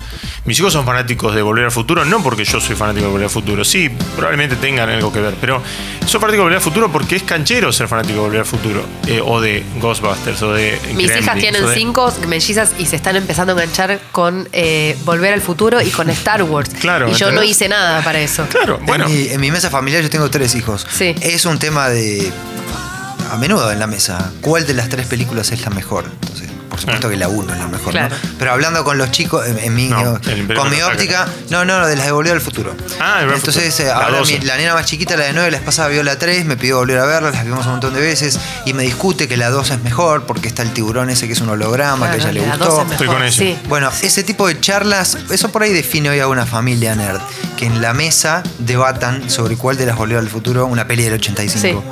[0.45, 3.25] Mis hijos son fanáticos de Volver al Futuro, no porque yo soy fanático de Volver
[3.25, 5.61] al Futuro, sí, probablemente tengan algo que ver, pero
[6.05, 8.83] son fanáticos de Volver al Futuro porque es canchero ser fanático de Volver al Futuro,
[9.07, 12.95] eh, o de Ghostbusters, o de Mis Gremlins, hijas tienen de- cinco mellizas y se
[12.95, 16.69] están empezando a enganchar con eh, Volver al Futuro y con Star Wars.
[16.79, 18.45] Claro, Y yo no hice nada para eso.
[18.49, 19.05] Claro, bueno.
[19.07, 20.87] En, mi, en mi mesa familiar yo tengo tres hijos.
[20.91, 21.13] Sí.
[21.21, 22.31] Es un tema de.
[23.31, 24.31] a menudo en la mesa.
[24.41, 26.05] ¿Cuál de las tres películas es la mejor?
[26.21, 28.15] Entonces, por supuesto que la uno es la mejor, Claro.
[28.15, 28.29] ¿no?
[28.37, 30.19] Pero hablando con los chicos, en, en mi, No,
[30.55, 32.75] con mi óptica, no, no, de las de Volver al Futuro.
[32.99, 33.87] Ah, Entonces, Futuro.
[33.89, 34.39] eh, La ahora 12.
[34.39, 36.77] mi- la nena más chiquita, la de 9, la pasada vio la 3, me pidió
[36.77, 39.71] volver a verla, las vimos un montón de veces y me discute que la 2
[39.71, 42.45] es mejor porque está el tiburón ese que es un holograma, que a ella le
[42.47, 42.83] la gustó.
[42.85, 43.31] es Estoy con ella.
[43.31, 43.57] Sí.
[43.67, 47.19] Bueno, ese tipo de charlas, eso por ahí define hoy a una familia nerd.
[47.57, 51.13] Que en la mesa debatan sobre cuál de las Volver al Futuro, una peli del
[51.13, 51.83] 85,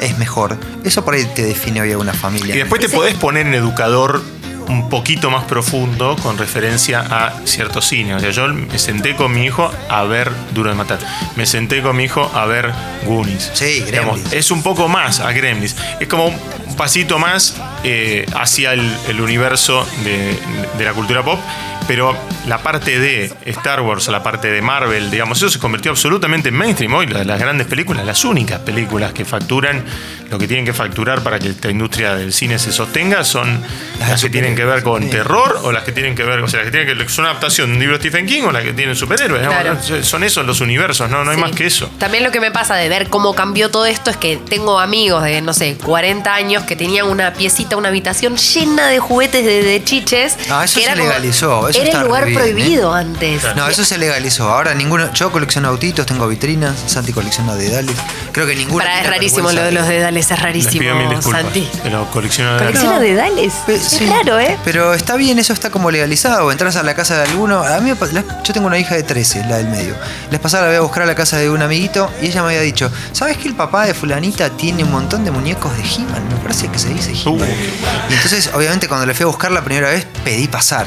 [0.00, 0.56] es mejor.
[0.84, 2.54] Eso por ahí te define hoy a una familia.
[2.54, 4.22] Y después te podés poner en educador
[4.68, 8.14] un poquito más profundo con referencia a cierto cine.
[8.14, 10.98] O sea, yo me senté con mi hijo a ver Duro de Matar.
[11.34, 12.70] Me senté con mi hijo a ver
[13.04, 13.50] Goonies.
[13.54, 14.32] Sí, Digamos, Gremlins.
[14.32, 15.74] es un poco más a Gremlins.
[15.98, 20.38] Es como un pasito más eh, hacia el, el universo de,
[20.78, 21.40] de la cultura pop.
[21.90, 26.50] Pero la parte de Star Wars, la parte de Marvel, digamos, eso se convirtió absolutamente
[26.50, 26.94] en mainstream.
[26.94, 29.84] Hoy las, las grandes películas, las únicas películas que facturan
[30.30, 33.60] lo que tienen que facturar para que esta industria del cine se sostenga son
[33.98, 36.60] las, que tienen que ver con terror o las que tienen que ver, o sea,
[36.60, 38.62] las que tienen que son una adaptación de un libro de Stephen King o las
[38.62, 39.48] que tienen superhéroes.
[40.06, 41.42] Son esos los universos, no, no hay Sí.
[41.42, 41.90] más que eso.
[41.98, 45.24] También lo que me pasa de ver cómo cambió todo esto es que tengo amigos
[45.24, 49.64] de, no sé, 40 años que tenían una piecita, una habitación llena de juguetes de,
[49.64, 50.36] de chiches.
[50.48, 53.42] Ah, eso que se era como- legalizó, eso era el lugar bien, prohibido antes.
[53.56, 54.48] No, eso se legalizó.
[54.50, 55.12] Ahora ninguno.
[55.12, 56.74] Yo colecciono autitos, tengo vitrinas.
[56.86, 57.96] Santi colecciona dedales.
[58.32, 58.84] Creo que ninguno.
[58.84, 61.42] Para, es rarísimo lo de los dedales, es Les rarísimo, pido mil disculpas.
[61.42, 61.68] Santi.
[61.82, 63.00] Pero ¿Colecciona No.
[63.00, 63.52] dedales?
[63.66, 64.06] Pe- Es sí.
[64.06, 64.56] raro, ¿eh?
[64.64, 66.50] Pero está bien, eso está como legalizado.
[66.52, 67.62] Entras a la casa de alguno.
[67.62, 67.92] A mí,
[68.44, 69.94] yo tengo una hija de 13, la del medio.
[70.24, 72.42] La vez pasada la voy a buscar a la casa de un amiguito y ella
[72.42, 75.82] me había dicho: ¿Sabes que el papá de Fulanita tiene un montón de muñecos de
[75.82, 76.28] He-Man?
[76.28, 77.48] Me parece que se dice He-Man.
[77.48, 78.10] Uh.
[78.10, 80.86] Y entonces, obviamente, cuando le fui a buscar la primera vez, pedí pasar.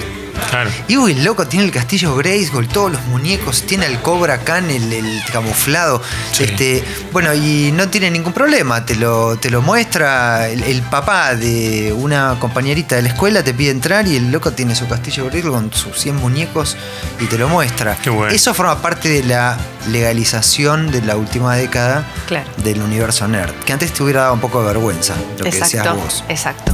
[0.50, 0.70] Claro.
[0.88, 4.70] Y uy, el loco tiene el castillo Grayskull, todos los muñecos, tiene el Cobra Khan,
[4.70, 6.02] el, el camuflado.
[6.32, 6.44] Sí.
[6.44, 11.36] Este, bueno, y no tiene ningún problema, te lo, te lo muestra el, el papá
[11.36, 15.26] de una compañerita de la escuela, te pide entrar y el loco tiene su castillo
[15.26, 16.78] Grayskull con sus 100 muñecos
[17.20, 17.96] y te lo muestra.
[18.02, 18.34] Qué bueno.
[18.34, 22.50] Eso forma parte de la legalización de la última década Claro.
[22.58, 25.96] del universo nerd, que antes te hubiera dado un poco de vergüenza, lo que decías
[25.96, 26.24] vos.
[26.30, 26.74] exacto.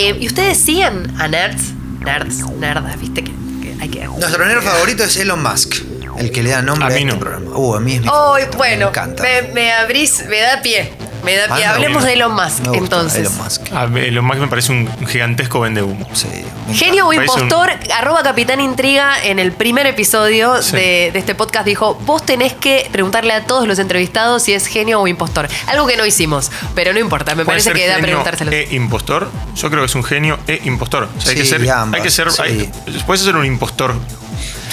[0.00, 1.72] Eh, ¿Y ustedes siguen a nerds?
[2.04, 4.04] Nerds, nerdas, viste que, que hay que.
[4.06, 5.74] Nuestro nerd favorito es Elon Musk,
[6.18, 7.18] el que le da nombre A a, mí este no.
[7.18, 7.50] programa.
[7.56, 9.22] Uh, a mí es mi favorito, bueno, me encanta.
[9.24, 10.92] me, me abrís, me da pie.
[11.24, 11.64] Me da pie.
[11.64, 13.20] Ah, Hablemos de Elon Musk, Me gusta entonces.
[13.20, 13.72] Elon Musk.
[13.72, 16.06] A ver, lo más me parece un gigantesco vende humo.
[16.14, 16.28] Sí,
[16.68, 20.72] me Genio o Parece un- impostor, arroba Capitán Intriga en el primer episodio Sí.
[20.76, 24.66] de, de este podcast dijo, vos tenés que preguntarle a todos los entrevistados si es
[24.66, 25.48] genio o impostor.
[25.66, 28.52] Algo que no hicimos, pero no importa, me Puede parece ser que da genio preguntárselo.
[28.52, 29.30] E impostor.
[29.56, 31.08] Yo creo que es un genio e impostor.
[31.16, 32.30] O sea, hay, Sí, que ser, ambas, hay que ser.
[32.30, 32.42] sí.
[32.42, 32.72] hay-
[33.06, 33.94] puedes ser un impostor.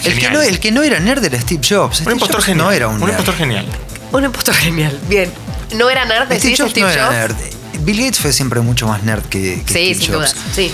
[0.03, 0.33] El que, genial.
[0.33, 1.97] no, el que no era nerd era Steve Jobs.
[1.99, 2.65] un Steve impostor Jobs genial.
[2.67, 3.09] no era un, nerd.
[3.09, 3.65] impostor genial.
[4.11, 5.31] Un impostor genial, bien.
[5.73, 6.25] ¿No era nerd?
[6.25, 7.15] Steve decís, Jobs Steve no era Jobs?
[7.15, 7.35] nerd.
[7.81, 10.33] Bill Gates fue siempre mucho más nerd que, que Sí, Steve sin Jobs.
[10.33, 10.43] duda.
[10.55, 10.73] Sí.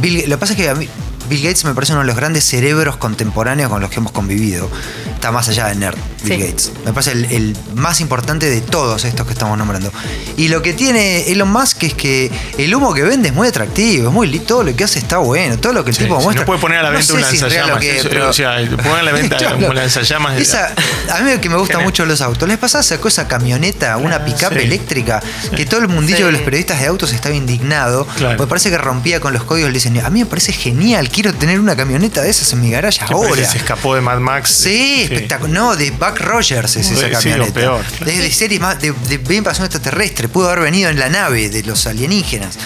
[0.00, 0.88] Bill- lo que pasa es que a mí,
[1.28, 4.70] Bill Gates me parece uno de los grandes cerebros contemporáneos con los que hemos convivido.
[5.14, 6.40] Está más allá de nerd, Bill Sí.
[6.46, 6.72] Gates.
[6.84, 9.90] Me parece el, el más importante de todos estos que estamos nombrando.
[10.36, 14.08] Y lo que tiene Elon Musk es que el humo que vende es muy atractivo,
[14.08, 16.24] es muy todo lo que hace está bueno, todo lo que el Sí, tipo sí,
[16.24, 16.42] muestra.
[16.42, 17.82] no puede poner a la venta sé un si es lanzallamas.
[17.84, 19.68] Eso- pero- o sea, pongan a la venta Claro.
[19.70, 20.74] un lanzallamas de- Esa-
[21.10, 22.46] a mí que me gustan mucho los autos.
[22.48, 24.58] Les pasaba sacó esa camioneta, una pick-up Sí.
[24.64, 25.22] eléctrica,
[25.56, 26.24] que todo el mundillo Sí.
[26.24, 28.06] de los periodistas de autos estaba indignado.
[28.16, 28.38] Claro.
[28.38, 30.04] Me parece que rompía con los códigos del diseño.
[30.04, 33.04] A mí me parece genial, quiero tener una camioneta de esas en mi garaje Sí,
[33.10, 33.34] ahora.
[33.34, 34.50] que se escapó de Mad Max.
[34.50, 35.50] Sí, espectacular.
[35.54, 37.46] No, de Buck Rogers es esa Sí, camioneta.
[37.46, 40.28] lo peor, de series más de, de de invasión extraterrestre.
[40.28, 42.58] Pudo haber venido en la nave de los alienígenas.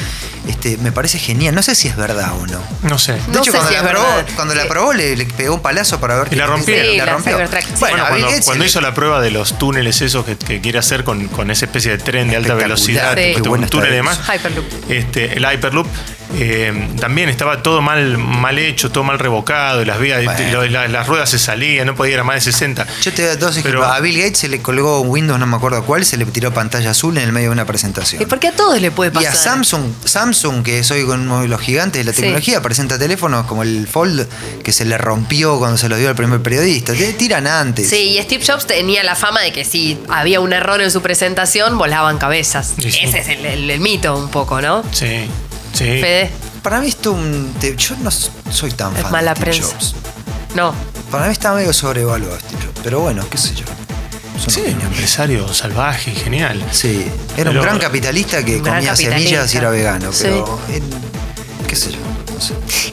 [0.48, 1.54] Este, me parece genial.
[1.54, 2.60] No sé si es verdad o no.
[2.82, 3.12] No sé.
[3.12, 4.26] De No hecho, sé cuando, si la es probó, verdad.
[4.34, 4.68] cuando la Sí.
[4.68, 6.90] probó, le, le pegó un palazo para ver Y la que- rompieron.
[6.90, 7.38] Sí, la la rompió.
[7.38, 7.66] Sí.
[7.78, 8.04] Bueno,
[8.44, 11.66] cuando, hizo la prueba de los túneles esos que, que quiere hacer con, con esa
[11.66, 13.34] especie de tren de alta velocidad, Sí.
[13.36, 14.66] un túnel y está demás, Hyperloop.
[14.90, 15.86] este, el Hyperloop,
[16.34, 20.52] eh, también estaba todo mal, mal hecho, todo mal revocado, y las vías, Bueno.
[20.52, 22.86] lo- la- las ruedas se salían, no podía ir a más de 60.
[23.02, 23.86] Yo te doy dos Pero- ejemplos.
[23.96, 26.52] A Bill Gates se le colgó un Windows, no me acuerdo cuál, se le tiró
[26.52, 28.22] pantalla azul en el medio de una presentación.
[28.22, 29.32] ¿Y por qué a todos le puede Y pasar?
[29.32, 32.22] a Samsung, Samsung, que es hoy uno de los gigantes de la Sí.
[32.22, 34.26] tecnología, presenta teléfonos como el Fold,
[34.62, 36.92] que se le rompió cuando se lo dio al primer periodista.
[36.92, 37.88] Te tiran antes.
[37.88, 41.02] Sí, y Steve Jobs tenía la fama de que si había un error en su
[41.02, 42.74] presentación, volaban cabezas.
[42.80, 43.00] Sí, sí.
[43.02, 44.82] Ese es el, el- el mito un poco, ¿no?
[44.92, 45.28] Sí,
[45.72, 45.84] sí.
[46.00, 46.30] Fede,
[46.62, 47.54] Para mí esto un.
[47.76, 49.72] yo no soy tan Es fan mala de Steve prensa.
[49.74, 49.94] Jobs.
[50.54, 50.74] no.
[51.10, 52.80] Para mí está medio sobrevaluado Steve Jobs.
[52.84, 53.64] Pero bueno, qué sé yo.
[54.34, 56.64] Una Sí, un empresario salvaje y genial.
[56.72, 57.04] Sí,
[57.36, 59.18] era Pero- un gran capitalista que gran comía capitalista.
[59.18, 60.18] semillas y era vegano, Sí.
[60.24, 60.82] pero él-
[61.66, 61.98] qué sé yo.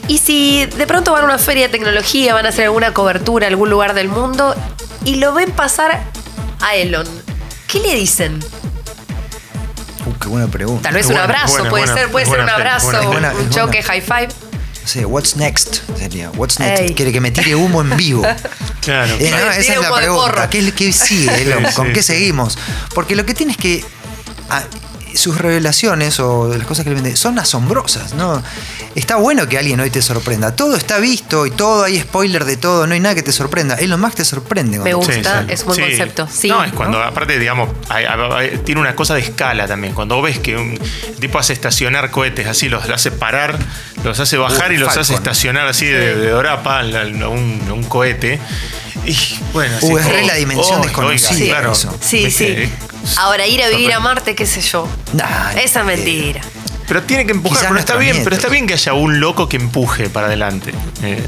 [0.08, 3.46] Y si de pronto van a una feria de tecnología, van a hacer alguna cobertura
[3.46, 4.54] a algún lugar del mundo
[5.06, 6.02] y lo ven pasar
[6.60, 7.06] a Elon,
[7.66, 8.40] ¿qué le dicen?
[10.20, 10.82] Qué buena pregunta.
[10.82, 13.02] Tal vez Es un buena, abrazo, buena, puede buena, ser, puede ser un abrazo, buena,
[13.02, 14.28] es buena, un choque, high five.
[14.82, 16.30] No sé, what's next sería.
[16.30, 16.82] What's next?
[16.82, 16.94] Ey.
[16.94, 18.22] Quiere que me tire humo en vivo.
[18.80, 19.12] Claro.
[19.18, 20.48] Eh, no, Tire esa es la pregunta.
[20.48, 21.30] ¿Qué, qué sigue?
[21.44, 22.14] Sí, ¿Con sí, qué sí.
[22.14, 22.56] seguimos?
[22.94, 23.84] Porque lo que tiene es que.
[25.18, 28.42] Sus revelaciones o las cosas que le vende son asombrosas, ¿no?
[28.94, 30.54] Está bueno que alguien hoy te sorprenda.
[30.56, 33.74] Todo está visto y todo, hay spoiler de todo, no hay nada que te sorprenda.
[33.76, 34.78] Elon Musk te sorprende.
[34.78, 35.44] Me cuando- gusta.
[35.48, 36.28] es un buen concepto.
[36.30, 36.76] Sí, no, es ¿no?
[36.76, 39.94] cuando, aparte, digamos, hay- hay- tiene una cosa de escala también.
[39.94, 40.78] Cuando ves que un
[41.20, 43.58] tipo hace estacionar cohetes así, los hace parar,
[44.04, 47.72] los hace bajar Uh, y los hace estacionar así de, de dorapa a un, a
[47.72, 48.38] un cohete.
[49.08, 51.72] Y bueno, así Uh, es re la dimensión oh, desconocida, oiga, claro.
[51.72, 51.96] eso.
[52.00, 52.66] Sí, ¿viste?
[52.66, 53.16] sí.
[53.16, 54.86] Ahora, ir a vivir a Marte, qué sé yo.
[55.14, 56.40] Nah, Esa es eh, mentira.
[56.86, 59.48] Pero tiene que empujar, Quizás pero está bien, pero está bien que haya un loco
[59.48, 60.72] que empuje para adelante.
[61.02, 61.22] Eh,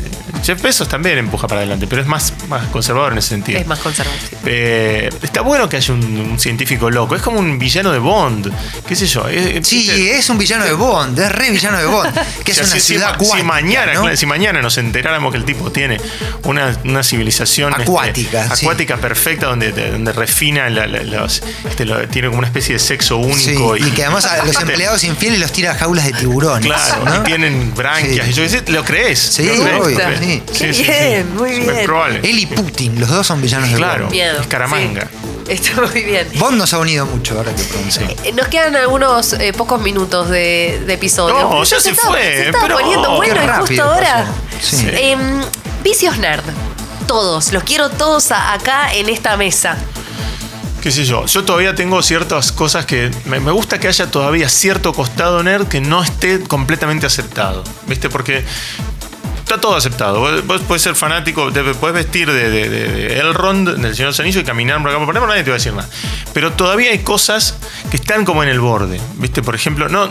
[0.45, 3.59] Jeff Bezos también empuja para adelante, pero es más, más conservador en ese sentido.
[3.61, 4.19] Es más conservador.
[4.47, 7.15] Eh, está bueno que haya un, un científico loco.
[7.17, 8.53] Es como un villano de Bond.
[8.87, 9.29] ¿Qué sé yo?
[9.29, 12.13] Es- Sí, es un villano de Bond, es re villano de Bond.
[12.45, 15.33] Que es O sea, una si- si ciudad si, acuática, mañana, si mañana nos enteráramos
[15.33, 15.99] que el tipo tiene
[16.45, 18.65] una, una civilización este, Acuática, sí.
[18.65, 22.79] acuática perfecta donde, donde refina la- la- los, este, lo- tiene como una especie de
[22.79, 26.13] sexo Sí, único y que además a los empleados infieles los tira a jaulas de
[26.13, 26.67] tiburones.
[26.67, 27.17] Claro, ¿no?
[27.17, 28.27] y tienen branquias.
[28.27, 28.33] Sí.
[28.33, 29.19] Y yo qué sé, ¿lo crees?
[29.19, 29.81] Sí, ¿Lo crees?
[29.81, 30.77] obvio, ¿Lo crees?
[30.77, 30.83] sí.
[30.85, 31.85] Qué bien, muy Es bien.
[31.87, 32.21] probable.
[32.23, 34.05] Él y Putin, los dos son villanos de Claro.
[34.05, 34.13] Bond.
[34.13, 34.41] Miedo.
[34.41, 35.03] Escaramanga.
[35.03, 35.29] Sí.
[35.51, 36.29] Está muy bien.
[36.37, 37.91] Bond nos ha unido mucho, ahora que pregunto.
[37.93, 38.05] Sí.
[38.25, 41.35] Eh, Nos quedan algunos eh, pocos minutos de, de episodio.
[41.41, 44.27] No, ya se estaba- fue, Se estaba pero- poniendo bueno y justo ahora.
[44.61, 44.87] Sí.
[44.93, 45.41] Em,
[45.83, 46.45] vicios nerd.
[47.09, 47.53] Todos.
[47.53, 49.77] Los quiero todos a- acá en esta mesa.
[50.81, 54.49] qué sé yo, yo todavía tengo ciertas cosas que me, me gusta que haya todavía
[54.49, 58.09] cierto costado nerd que no esté completamente aceptado, ¿viste?
[58.09, 58.45] Porque
[59.51, 60.21] está todo aceptado.
[60.21, 64.43] Vos, vos podés ser fanático, te podés vestir de, de- de- Elrond, del Señor Anillos
[64.43, 65.89] y caminar por acá por allá, nadie te va a decir nada.
[66.33, 67.57] Pero todavía hay cosas
[67.91, 69.43] que están como en el borde, ¿viste?
[69.43, 70.09] Por ejemplo, no,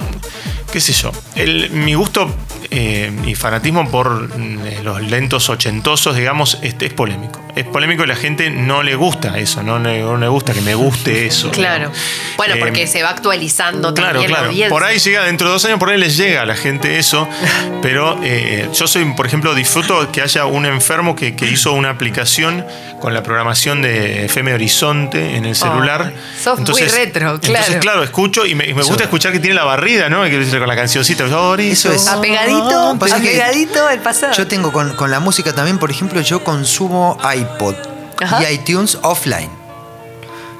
[0.71, 2.34] qué sé yo, el- mi gusto
[2.71, 7.41] eh, y fanatismo por eh, los lentos ochentosos, digamos, es polémico.
[7.55, 10.62] Es polémico y la gente no le gusta eso, no le, no le gusta que
[10.62, 11.49] me guste eso.
[11.51, 11.91] Claro.
[12.38, 14.49] Bueno, Eh, porque se va actualizando Claro, también la claro.
[14.51, 14.69] audiencia.
[14.69, 17.27] Por ahí llega, dentro de dos años, por ahí les llega a la gente eso.
[17.82, 21.89] Pero eh, yo soy, por ejemplo, disfruto que haya un enfermo que, que hizo una
[21.89, 22.65] aplicación
[23.01, 26.13] con la programación de FM Horizonte en el celular.
[26.41, 27.79] sos muy retro, Entonces, claro.
[27.79, 30.23] claro, escucho y me, y me gusta escuchar que tiene la barrida, ¿no?
[30.25, 31.26] Que con la cancioncita.
[31.60, 32.08] Eso es.
[32.08, 34.34] Apegadito, Pasa que apegadito al pasado.
[34.34, 37.76] Yo tengo con, con la música también, por ejemplo, yo consumo iPod
[38.22, 38.43] Ajá.
[38.43, 39.59] y iTunes offline.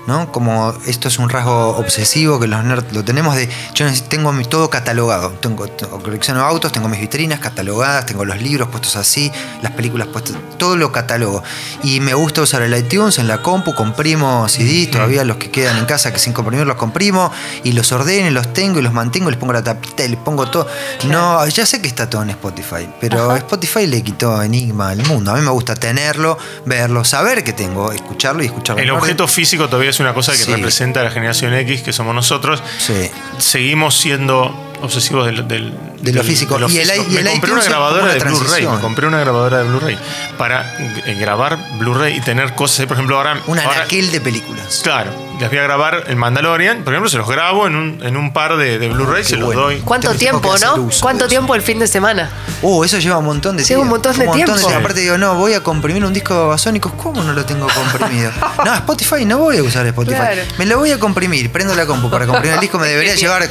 [0.10, 0.32] ¿No?
[0.32, 3.48] Como esto es un rasgo obsesivo que los nerds lo tenemos de.
[3.76, 5.30] Yo tengo mi- todo catalogado.
[5.40, 5.68] Tengo,
[6.04, 10.76] colecciono autos, tengo mis vitrinas catalogadas, tengo los libros puestos así, las películas puestas, todo
[10.78, 11.44] lo catalogo.
[11.84, 15.78] Y me gusta usar el iTunes en la compu, comprimo CDs, todavía los que quedan
[15.78, 17.32] en casa que sin comprimir los comprimo
[17.64, 20.48] y los ordeno los tengo y los mantengo, les pongo la tapita y les pongo
[20.50, 20.66] todo.
[21.08, 25.30] No, ya sé que está todo en Spotify, pero Spotify le quitó enigma al mundo.
[25.32, 28.82] A mí me gusta tenerlo, verlo, saber que tengo, escucharlo y escucharlo.
[28.82, 30.52] El objeto físico todavía es una cosa que Sí.
[30.54, 32.62] representa a la generación X, que somos nosotros.
[32.78, 33.10] Sí.
[33.38, 36.54] Seguimos siendo obsesivos del, del- De lo del- físico.
[36.56, 37.06] de lo Y el físico.
[37.10, 38.68] i- y el me compré una grabadora de Blu-ray.
[38.68, 39.98] Me compré una grabadora de Blu-ray
[40.38, 42.86] para eh, grabar Blu-ray y tener cosas.
[42.86, 43.42] Por ejemplo, ahora.
[43.48, 44.80] Un anaquel de películas.
[44.84, 46.84] Claro, les voy a grabar el Mandalorian.
[46.84, 49.36] Por ejemplo, se los grabo en un, en un par de, de Blu-ray, Qué se
[49.38, 49.62] los bueno.
[49.64, 49.80] doy.
[49.80, 50.90] ¿Cuánto tiempo, no?
[51.02, 52.30] ¿Cuánto tiempo el fin de semana?
[52.62, 53.96] Uh, eso lleva un montón de Lleva un tiempo.
[54.10, 54.70] montón de tiempo.
[54.70, 56.94] Y aparte digo, no, voy a comprimir un disco de Babasónicos.
[56.94, 58.32] ¿Cómo no lo tengo comprimido?
[58.66, 60.16] no, Spotify, no voy a usar Spotify.
[60.16, 60.42] Claro.
[60.58, 61.52] Me lo voy a comprimir.
[61.52, 62.80] Prendo la compu para comprimir el disco.
[62.80, 63.48] Me debería llevar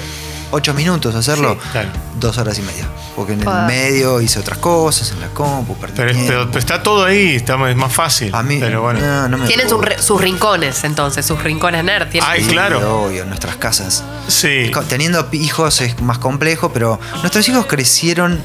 [0.51, 1.59] 8 minutos hacerlo.
[1.63, 1.89] Sí, claro.
[2.19, 2.87] Dos horas y media.
[3.15, 6.29] Porque en el medio hice otras cosas, en la compu, perdí Pero, tiempo.
[6.29, 8.35] pero- pero está todo ahí, está, es más fácil.
[8.35, 9.01] a mí, Pero bueno.
[9.01, 12.09] no, no me Tienen sus, rincones, entonces, sus rincones nerd.
[12.23, 13.05] Ay, Sí, claro.
[13.05, 14.05] Obvio, en nuestras casas.
[14.29, 14.71] Sí.
[14.89, 18.41] Teniendo hijos es más complejo, pero nuestros hijos crecieron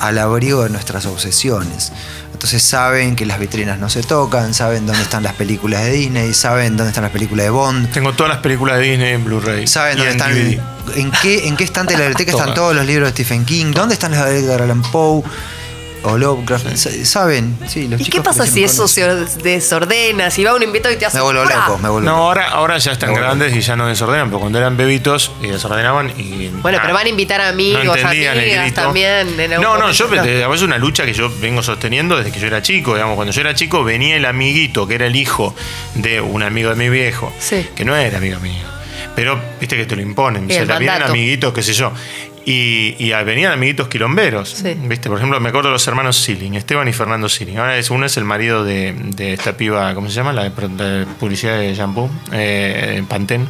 [0.00, 1.92] al abrigo de nuestras obsesiones.
[2.32, 6.34] Entonces saben que las vitrinas no se tocan, saben dónde están las películas de Disney,
[6.34, 9.66] saben dónde están las películas de Bond, Tengo todas las películas de Disney en Blu-ray.
[9.66, 10.98] saben dónde en están, DVD.
[10.98, 13.72] en qué, en qué estante de la biblioteca están todos los libros de Stephen King,
[13.72, 15.22] dónde están los de Edgar Allan Poe
[16.06, 16.76] o Lovecraft.
[16.76, 19.04] Saben, sí, los ¿Y qué pasa si eso se
[19.42, 20.30] desordena?
[20.30, 21.16] Si va un invitado y te hace.
[21.18, 21.66] Me vuelvo ¡pra!
[21.66, 24.58] loco, me vuelvo No, ahora, ahora ya están grandes y ya no desordenan, pero cuando
[24.58, 26.48] eran bebitos y desordenaban y.
[26.48, 29.40] Bueno, ah, pero van a invitar a amigos, no amigas también.
[29.40, 32.46] en No, no, yo a veces una lucha que yo vengo sosteniendo desde que yo
[32.46, 35.54] era chico, digamos, cuando yo era chico venía el amiguito, que era el hijo
[35.94, 37.66] de un amigo de mi viejo, Sí.
[37.74, 38.64] que no era amigo mío.
[39.14, 41.06] Pero viste que te lo imponen, se mandato.
[41.06, 41.92] amiguitos, qué sé yo.
[42.48, 44.48] Y, y venían amiguitos quilomberos.
[44.50, 44.76] Sí.
[44.82, 45.08] ¿Viste?
[45.08, 47.58] Por ejemplo, me acuerdo de los hermanos Silling, Esteban y Fernando Silling.
[47.58, 50.32] Ahora es, uno es el marido de, de esta piba, ¿cómo se llama?
[50.32, 53.46] La de, publicidad de shampoo, eh, Pantene.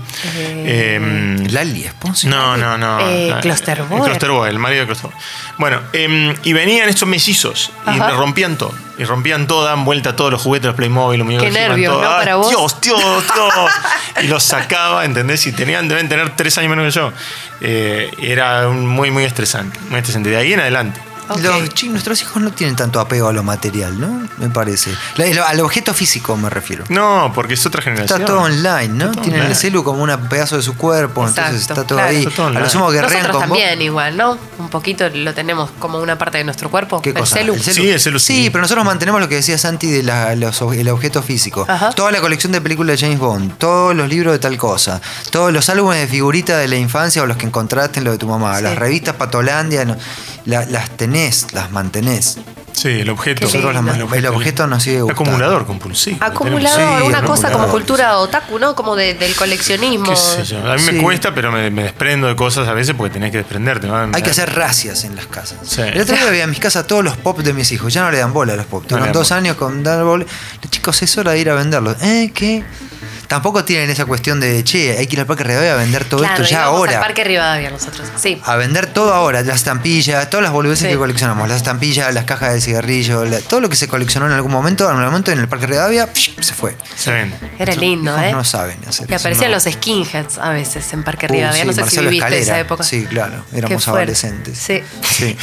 [0.65, 2.31] Eh, Lali, sponsor.
[2.31, 2.99] no, no, no.
[3.07, 4.01] Eh, Klosterboer.
[4.01, 5.21] eh, Klosterboer, el marido de Klosterboer.
[5.59, 8.11] Bueno, em, y venían estos mellizos y Ajá.
[8.13, 8.73] rompían todo.
[8.99, 11.45] Y rompían todo, daban vuelta a todos los juguetes, los Playmobil, los muñecos.
[11.47, 12.01] Qué nervios.
[12.01, 12.09] ¿no?
[12.09, 12.49] Ah, Para vos.
[12.49, 13.71] Dios, Dios, Dios.
[14.23, 15.47] y los sacaba, ¿entendés?
[15.47, 17.13] Y tenían, deben tener tres años menos que yo.
[17.61, 19.79] Eh, era muy, muy estresante.
[19.89, 20.31] Muy estresante.
[20.31, 21.01] De ahí en adelante.
[21.29, 24.27] Los nuestros hijos no tienen tanto apego a lo material, ¿no?
[24.39, 24.93] Me parece.
[25.17, 26.85] La- al objeto físico me refiero.
[26.89, 28.21] No, porque es otra generación.
[28.21, 29.11] Está todo online, ¿no?
[29.13, 32.09] Todo Tienen el celu como un pedazo de su cuerpo, entonces está todo claro.
[32.11, 32.19] ahí.
[32.19, 32.71] Está todo a lo online.
[32.71, 33.59] sumo guerrean Nosotros con vos.
[33.59, 34.39] también igual, ¿no?
[34.59, 37.01] Un poquito lo tenemos como una parte de nuestro cuerpo.
[37.03, 37.37] ¿Qué el cosa?
[37.37, 37.57] celu.
[37.59, 38.51] Sí, el celu, Sí, sí.
[38.51, 41.65] pero nosotros mantenemos lo que decía Santi de la- los ob- el objeto físico.
[41.69, 41.91] Ajá.
[41.91, 45.53] Toda la colección de películas de James Bond, todos los libros de tal cosa, todos
[45.53, 48.27] los álbumes de figuritas de la infancia o los que encontraste en lo de tu
[48.29, 48.63] mamá, Sí.
[48.63, 49.97] las revistas Patolandia, no,
[50.47, 52.39] la- las tenés, las mantenés.
[52.73, 53.47] Sí, el objeto.
[53.47, 54.07] Nosotros las lindo.
[54.07, 55.23] man- el objeto nos sigue gustando.
[55.31, 56.19] Acumulador compulsivo.
[56.21, 58.75] Acumulador, Sí, una cosa como cultura otaku, ¿no?
[58.77, 60.11] Como de- del coleccionismo.
[60.11, 60.59] ¿Qué sé yo?
[60.71, 60.93] A mí Sí.
[60.93, 63.87] me cuesta, pero me, me desprendo de cosas a veces porque tenés que desprenderte.
[63.87, 63.97] ¿no?
[64.13, 65.59] Hay que hacer racias en las casas.
[65.67, 65.81] Sí.
[65.81, 67.95] El otro día veía en mis casas todos los pop de mis hijos.
[67.95, 68.85] Ya no le dan bola a los pop.
[68.91, 69.39] No dan dos bola.
[69.39, 70.27] años con dar bola.
[70.63, 71.97] Los chicos, es hora de ir a venderlos.
[72.03, 72.31] ¿Eh?
[72.35, 72.63] ¿Qué?
[73.29, 76.21] Tampoco tienen esa cuestión de, che, hay que ir al parque Rivadavia a vender todo
[76.21, 76.93] claro, esto ya ahora.
[76.99, 78.07] al Parque Rivadavia nosotros.
[78.17, 78.41] Sí.
[78.45, 80.93] A vender todo ahora, las estampillas, todas las boludeces Sí.
[80.93, 84.33] que coleccionamos, las estampillas, las cajas de cigarrillo, la- todo lo que se coleccionó en
[84.33, 86.77] algún momento, en algún momento en el Parque Rivadavia, psh, se fue.
[86.97, 87.37] Se vende.
[87.59, 88.31] Era lindo, ¿eh?
[88.33, 89.57] No saben hacer Y eso, aparecían no.
[89.57, 91.63] los skinheads a veces en Parque Uh, Rivadavia.
[91.63, 92.43] sí, no sé Marcelo si viviste Escalera.
[92.53, 92.85] esa época.
[92.85, 94.57] Sí, claro, éramos adolescentes.
[94.59, 94.83] Sí.
[95.03, 95.37] Sí.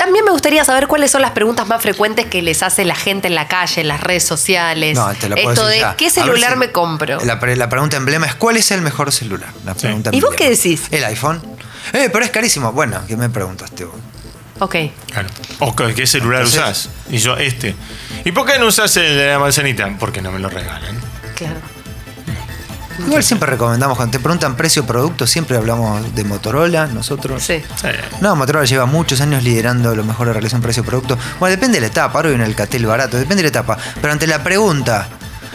[0.00, 3.28] También me gustaría saber cuáles son las preguntas más frecuentes que les hace la gente
[3.28, 4.96] en la calle, en las redes sociales.
[4.96, 5.96] No, te la puedo Esto decir de ya.
[5.96, 7.20] qué celular si- me compro.
[7.22, 9.50] La, pre- la pregunta emblema es ¿cuál es el mejor celular?
[9.66, 10.84] La pregunta ¿Y vos qué decís?
[10.90, 11.42] El iPhone.
[11.92, 12.72] Eh, pero es carísimo.
[12.72, 13.96] Bueno, ¿qué me preguntaste vos?
[14.60, 14.74] Ok.
[15.12, 15.28] Claro.
[15.58, 16.88] O qué qué celular Entonces- usás.
[17.10, 17.74] Y yo, este.
[18.24, 19.86] ¿Y por qué no usás el de la manzanita?
[20.00, 20.98] Porque no me lo regalan.
[21.34, 21.60] Claro.
[23.06, 27.42] Igual siempre recomendamos, cuando te preguntan precio producto, siempre hablamos de Motorola, nosotros.
[27.42, 27.62] Sí.
[28.20, 31.18] No, Motorola lleva muchos años liderando lo mejor de relación precio-producto.
[31.38, 33.78] Bueno, depende de la etapa, ahora viene el Catel barato, depende de la etapa.
[34.00, 35.08] Pero ante la pregunta,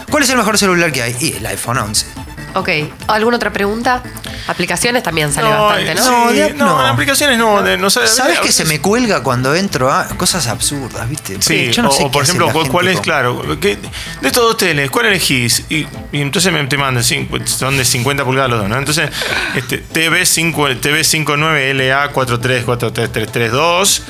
[0.09, 1.15] ¿cuál es el mejor celular que hay?
[1.19, 2.24] Y el iPhone 11.
[2.55, 2.69] Ok.
[3.07, 4.01] ¿Alguna otra pregunta?
[4.47, 6.03] Aplicaciones también sale No, bastante, ¿no?
[6.03, 7.61] sí, No, de- no, aplicaciones no.
[7.61, 11.37] de- no sé, ¿Sabes que se me cuelga cuando entro a cosas absurdas, viste?
[11.41, 13.57] Sí, Yo no o, sé o qué por ejemplo, ¿cuál, es, con- claro?
[13.59, 13.75] ¿qué-
[14.21, 15.65] de estos dos teles, ¿cuál elegís?
[15.69, 18.77] Y, y entonces me, te mandan, cinco- son de 50 pulgadas los dos, ¿no?
[18.77, 19.09] Entonces,
[19.55, 24.01] este, TV5, TV59 LA 4343332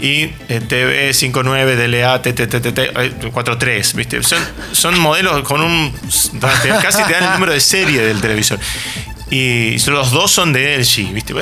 [0.00, 4.22] y eh, TV59 DLA TTTT 43, ¿viste?
[4.22, 4.38] Son,
[4.72, 5.92] son modelos con un.
[6.82, 8.58] casi te dan el número de serie del televisor.
[9.30, 11.34] Y los dos son de LG, ¿viste?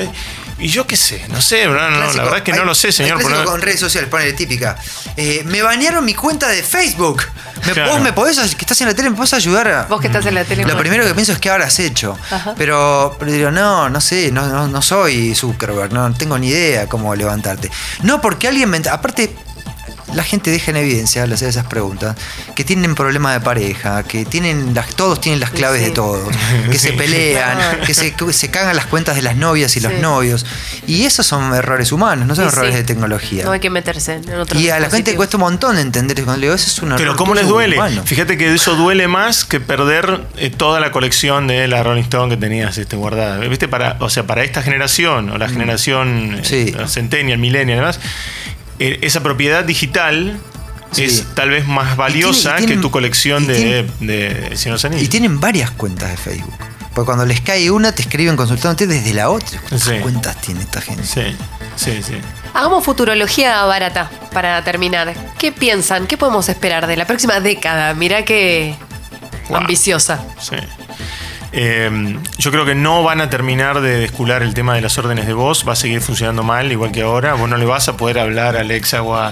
[0.59, 2.91] Y yo qué sé, no sé, no, no, la verdad es que no lo sé,
[2.91, 3.21] señor.
[3.21, 4.77] por con redes sociales, ponele típica.
[5.17, 7.23] Eh, me banearon mi cuenta de Facebook.
[7.65, 7.93] ¿Me, Claro.
[7.93, 9.83] ¿Vos me podés, que estás en la tele, me podés ayudar a.?
[9.83, 10.65] Vos que estás en la tele.
[10.65, 12.17] Lo primero que pienso es que habrás hecho.
[12.29, 12.55] Ajá.
[12.57, 16.87] Pero, pero digo, no, no sé, no, no, no soy Zuckerberg, no tengo ni idea
[16.87, 17.71] cómo levantarte.
[18.03, 18.77] No, porque alguien me.
[18.89, 19.33] Aparte,
[20.15, 22.15] la gente deja en evidencia al hacer esas preguntas
[22.55, 25.85] que tienen problemas de pareja, que tienen las, todos tienen las claves Sí.
[25.87, 26.33] de todos,
[26.71, 27.83] que se pelean, Claro.
[27.85, 30.45] que se, que se cagan las cuentas de las novias y los novios.
[30.87, 32.77] Y esos son errores humanos, no son Sí, errores sí.
[32.77, 33.43] de tecnología.
[33.45, 36.25] No hay que meterse en otro y a la gente cuesta un montón entender eso.
[36.25, 37.75] Cuando le digo, eso es un Pero error ¿cómo les duele?
[37.77, 38.03] humano.
[38.05, 42.29] Fíjate que eso duele más que perder eh, toda la colección de la Rolling Stone
[42.35, 43.39] que tenías este, guardada.
[43.39, 43.67] ¿Viste?
[43.67, 46.03] Para, o sea, para esta generación, o la generación
[46.39, 46.43] Mm.
[46.43, 46.73] Sí.
[46.77, 48.62] eh, Centennial, Millennial, además, eh,
[49.01, 50.37] esa propiedad digital
[50.91, 51.05] Sí.
[51.05, 54.87] es tal vez más valiosa y tienen- que tu colección de, tienen- de Señor de
[54.87, 55.03] Anillos.
[55.05, 56.53] Y tienen varias cuentas de Facebook.
[56.93, 59.59] Porque cuando les cae una, te escriben consultándote desde la otra.
[59.61, 59.95] ¿Cuántas Sí.
[60.01, 61.03] cuentas tiene esta gente?
[61.03, 61.35] Sí,
[61.75, 62.13] sí, sí.
[62.53, 65.15] Hagamos futurología barata para terminar.
[65.39, 66.05] ¿Qué piensan?
[66.05, 67.95] ¿Qué podemos esperar de la próxima década?
[67.95, 68.75] Mirá qué
[69.49, 69.57] Wow.
[69.57, 70.23] ambiciosa.
[70.39, 70.55] Sí.
[71.55, 75.27] Eh, yo creo que no van a terminar de descular el tema de las órdenes
[75.27, 77.35] de voz, va a seguir funcionando mal, igual que ahora.
[77.35, 79.31] Vos no le vas a poder hablar a Alexa o a,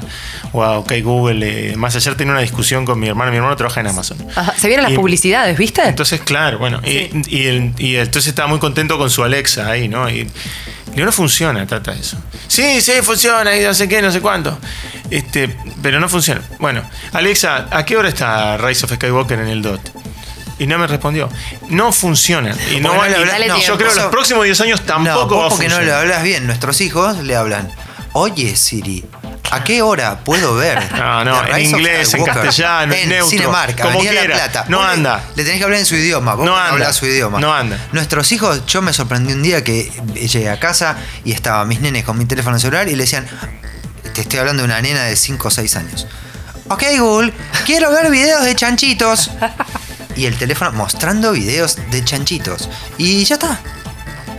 [0.53, 1.71] o a OK Google.
[1.71, 1.75] eh.
[1.75, 4.17] Más ayer tenía una discusión con mi hermano, mi hermano trabaja en Amazon.
[4.35, 5.81] Ajá, Se vienen las Y- publicidades, ¿viste?
[5.83, 9.87] Entonces, claro, bueno, y- y, el- y entonces estaba muy contento con su Alexa ahí,
[9.87, 10.07] ¿no?
[10.07, 10.29] Y
[10.95, 12.17] no funciona, trata eso.
[12.47, 14.59] Sí, sí, funciona, y no sé qué, no sé cuánto.
[15.09, 16.41] Este, pero no funciona.
[16.59, 19.79] Bueno, Alexa, ¿a qué hora está Rise of Skywalker en el DOT?
[20.61, 21.27] Y no me respondió.
[21.69, 22.55] No funciona.
[22.71, 25.35] Y no, Porque va- no no, yo creo que los próximos 10 años no, tampoco
[25.35, 26.45] vos va a porque no le hablas bien.
[26.45, 27.71] Nuestros hijos le hablan.
[28.13, 29.03] Oye, Siri.
[29.49, 30.77] ¿A qué hora puedo ver?
[30.95, 34.35] No, no, en inglés, en castellano, en neutro, Cinemark, como Avenida La quiera.
[34.35, 34.65] Plata.
[34.67, 35.23] No Vos anda.
[35.35, 36.35] Le tenés que hablar en su idioma.
[36.35, 36.93] Vos No no anda.
[36.93, 37.39] su idioma.
[37.39, 37.77] No anda.
[37.91, 40.95] Nuestros hijos, yo me sorprendí un día que llegué a casa
[41.25, 43.25] y estaba mis nenes con mi teléfono celular y le decían,
[44.13, 46.07] te estoy hablando de una nena de 5 o 6 años.
[46.69, 47.33] Ok, Google,
[47.65, 49.31] quiero ver videos de chanchitos.
[50.15, 52.69] Y el teléfono mostrando videos de chanchitos.
[52.97, 53.59] Y ya está.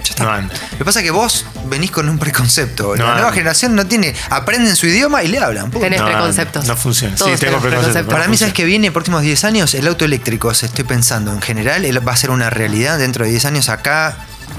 [0.05, 0.25] Ya está.
[0.25, 0.55] No anda.
[0.73, 2.97] Lo que pasa es que vos venís con un preconcepto.
[2.97, 4.14] No la nueva generación no tiene.
[4.31, 5.64] Aprenden su idioma y le hablan.
[5.70, 5.81] punto.
[5.81, 6.66] Tenés No, preconceptos.
[6.66, 7.16] no funciona.
[7.16, 8.12] Sí, tengo preconceptos.
[8.12, 8.91] Para no mí, ¿sabes que viene?
[8.91, 12.31] Próximos 10 años, el auto eléctrico, se estoy pensando, en general, él va a ser
[12.31, 14.16] una realidad dentro de 10 años acá,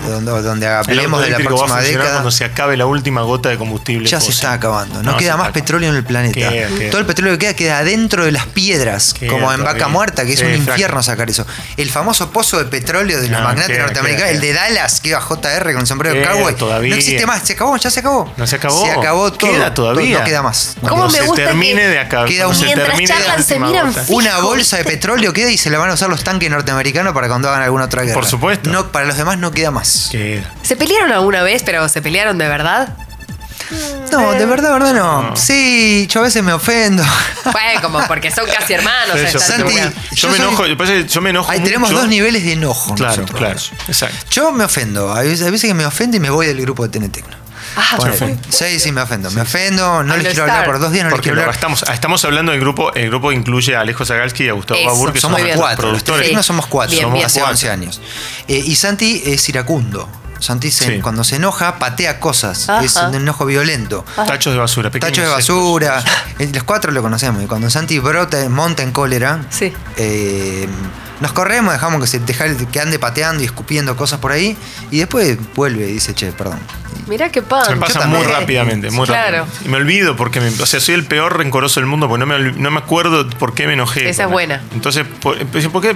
[0.08, 2.12] donde, donde hablemos de la eléctrico va a próxima década.
[2.14, 4.08] cuando se acabe la última gota de combustible.
[4.10, 5.02] Ya se está acabando.
[5.04, 6.34] No, No, queda se más petróleo en el planeta.
[6.34, 6.90] Queda, queda.
[6.92, 9.64] Todo el petróleo que queda queda adentro de las piedras, Queda como en.
[9.64, 10.72] Vaca Muerta, que es Sí, un exacto.
[10.72, 11.46] infierno sacar eso.
[11.78, 15.22] El famoso pozo de petróleo de los No, magnates norteamericanos, el de Dallas, que iba
[15.22, 16.56] JR con el sombrero de Queda cowboy.
[16.56, 16.90] todavía.
[16.92, 18.34] No existe más, se acabó, ya se acabó.
[18.38, 18.86] No se acabó.
[18.86, 19.52] Se acabó todo.
[19.52, 20.20] Queda todavía.
[20.20, 20.76] No queda más.
[20.82, 22.28] No ¿Cómo Cuando me se gusta termine que de acabar.
[22.28, 23.94] queda un- se Mientras charlan, se miran.
[24.10, 27.28] Una bolsa de petróleo queda y se la van a usar los tanques norteamericanos para
[27.28, 28.14] cuando hagan alguna otra guerra.
[28.16, 28.70] Por supuesto.
[28.70, 29.83] No, para los demás no queda más.
[29.84, 32.96] ¿Se pelearon alguna vez, pero se pelearon de verdad?
[34.12, 35.24] No, de verdad, de verdad no.
[35.30, 35.36] No.
[35.36, 37.04] Sí, yo a veces me ofendo.
[37.52, 39.16] Bueno, como porque son casi hermanos.
[39.16, 39.92] Yo, esta Santi, altura.
[40.12, 41.70] yo, yo me soy- enojo, yo, pasa que yo me enojo Ahí mucho.
[41.72, 42.96] tenemos dos niveles de enojo.
[42.96, 43.60] Claro, nosotros claro.
[43.88, 44.16] Exacto.
[44.32, 45.14] Yo me ofendo.
[45.14, 47.36] Hay veces, hay veces que me ofendo y me voy del grupo de Tenetecno.
[47.76, 48.40] Ah, ofende.
[48.50, 49.32] Sí, sí, me ofendo.
[49.32, 50.50] Me ofendo, no les quiero estar.
[50.50, 51.56] hablar por dos días, no les Porque quiero lo- hablar.
[51.56, 55.14] estamos, estamos hablando del grupo, el grupo incluye a Alejo Zagalski y a Gustavo Babur,
[55.14, 55.62] que somos cuatro.
[55.68, 56.04] Los productores.
[56.04, 56.08] Sí.
[56.32, 56.92] Tenetecno somos cuatro.
[56.92, 57.26] Bien, somos bien.
[57.26, 57.52] hace Cuatro.
[57.54, 58.02] 11 años.
[58.48, 60.10] Eh, y Santi es iracundo.
[60.40, 61.00] Santi se- Sí.
[61.02, 62.68] cuando se enoja patea cosas.
[62.70, 62.84] Ajá.
[62.84, 64.04] Es un enojo violento.
[64.16, 66.04] Tachos de basura, pequeños Tachos de basura.
[66.38, 67.42] Eh, Los cuatro lo conocemos.
[67.42, 69.72] Y cuando Santi brota, monta en cólera, Sí.
[69.96, 70.68] eh,
[71.22, 74.58] nos corremos, dejamos que se deja el- que ande pateando y escupiendo cosas por ahí.
[74.92, 76.60] Y después vuelve y dice, che, perdón.
[77.08, 77.66] Mirá qué pan.
[77.66, 79.40] Se me pasa muy rápidamente, muy Claro.
[79.46, 79.66] rápido.
[79.66, 82.26] Y me olvido porque me, o sea, soy el peor rencoroso del mundo porque no
[82.26, 84.08] me, no me acuerdo por qué me enojé.
[84.10, 84.62] Esa es buena.
[84.74, 85.96] Entonces, por, ¿por qué?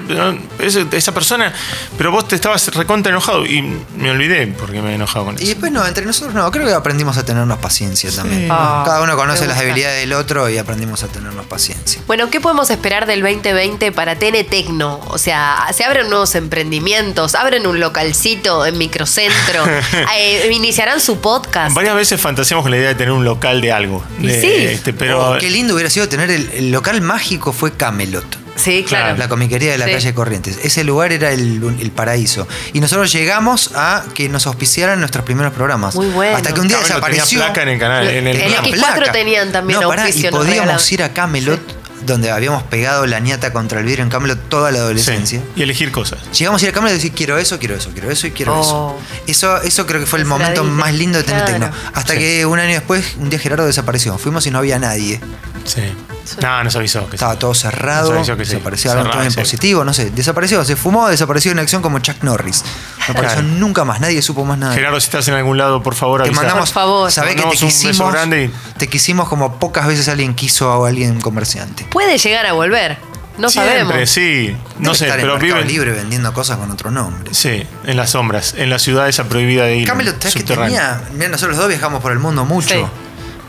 [0.92, 1.54] Esa persona,
[1.98, 3.62] pero vos te estabas recontra enojado y
[3.96, 5.46] me olvidé porque me he enojado con Y eso.
[5.48, 8.48] después no, entre nosotros no, creo que aprendimos a tenernos paciencia también.
[8.52, 12.02] Ah, Cada uno conoce las debilidades del otro y aprendimos a tenernos paciencia.
[12.08, 15.00] Bueno, ¿qué podemos esperar del 2020 para Tene Tecno?
[15.10, 19.66] O sea, se abren nuevos emprendimientos, abren un localcito en microcentro,
[20.18, 21.76] eh, iniciarán su podcast.
[21.76, 24.04] Varias veces fantaseamos con la idea de tener un local de algo.
[24.20, 24.48] Y de- sí.
[24.74, 28.26] este, pero Oh, qué lindo hubiera sido tener el, el local mágico fue Camelot.
[28.56, 29.16] Sí, claro.
[29.18, 29.92] La comiquería de la Sí.
[29.92, 30.58] calle Corrientes.
[30.64, 32.48] Ese lugar era el, el paraíso.
[32.74, 35.94] Y nosotros llegamos a que nos auspiciaran nuestros primeros programas.
[35.94, 36.36] Muy bueno.
[36.38, 37.40] Hasta que un día Camelot tenía desapareció.
[37.40, 38.68] placa en el canal, en el En programa.
[38.68, 39.12] X4 placa.
[39.12, 40.82] tenían también no, pará, Y podíamos regalaban.
[40.90, 44.80] ir a Camelot, donde habíamos pegado la ñata contra el vidrio en Camelot toda la
[44.80, 45.40] adolescencia.
[45.40, 46.20] sí, y elegir cosas.
[46.38, 48.60] Llegamos a ir a Camelot y decir, quiero eso, quiero eso, quiero eso y quiero
[48.60, 48.98] Oh.
[49.26, 49.58] eso.
[49.58, 49.62] eso.
[49.62, 51.66] Eso creo que fue el momento más lindo de tener Claro.
[51.68, 51.78] Tecno.
[51.94, 52.20] Hasta Sí.
[52.20, 54.18] que un año después, un día Gerardo desapareció.
[54.18, 55.20] Fuimos y no había nadie.
[55.66, 55.82] Sí.
[56.42, 57.02] No, nos avisó.
[57.06, 57.16] Que sí.
[57.16, 58.52] Estaba todo cerrado, Nos avisó que sí.
[58.54, 59.40] desapareció algo Cerrado, todo en sí.
[59.40, 62.64] positivo, no sé, desapareció, se fumó, desapareció en acción como Chuck Norris.
[63.08, 63.42] No apareció Claro.
[63.44, 64.74] nunca más, nadie supo más nada.
[64.74, 66.42] Gerardo, si estás en algún lado, por favor, te avisa.
[66.42, 67.12] mandamos, Por favor.
[67.12, 70.88] sabés Te que te quisimos, grande y- te quisimos como pocas veces alguien quiso a
[70.90, 71.86] alguien comerciante.
[71.92, 72.98] Puede llegar a volver.
[73.38, 74.10] No Siempre, sabemos.
[74.10, 74.58] sí.
[74.80, 75.68] No Debe sé, estar pero en Mercado viven.
[75.68, 77.36] libre vendiendo cosas con otro nombre.
[77.36, 79.88] Sí, en las sombras, en la ciudad esa prohibida de ir.
[79.88, 81.02] Camelot, ¿sabes que tenía?
[81.14, 82.70] Mira, nosotros los dos viajamos por el mundo mucho.
[82.74, 82.84] Sí.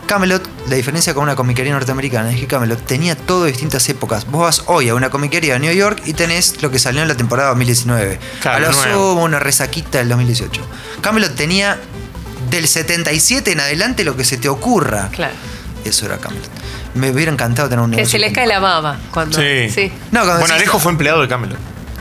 [0.09, 4.25] Camelot, la diferencia con una comiquería norteamericana es que Camelot tenía todo de distintas épocas.
[4.25, 7.07] Vos vas hoy a una comiquería de New York y tenés lo que salió en
[7.07, 8.17] la temporada 2019.
[8.41, 10.61] Claro, a lo sumo una resaquita del 2018.
[11.01, 11.77] Camelot tenía
[12.49, 15.09] del 77 en adelante lo que se te ocurra.
[15.11, 15.35] Claro.
[15.85, 16.49] Eso era Camelot.
[16.95, 19.37] Me hubiera encantado tener un Que negocio se les cae la baba cuando.
[19.39, 19.69] Sí.
[19.69, 19.91] sí.
[20.11, 21.59] No, cuando Bueno, decís- Alejo fue empleado de Camelot.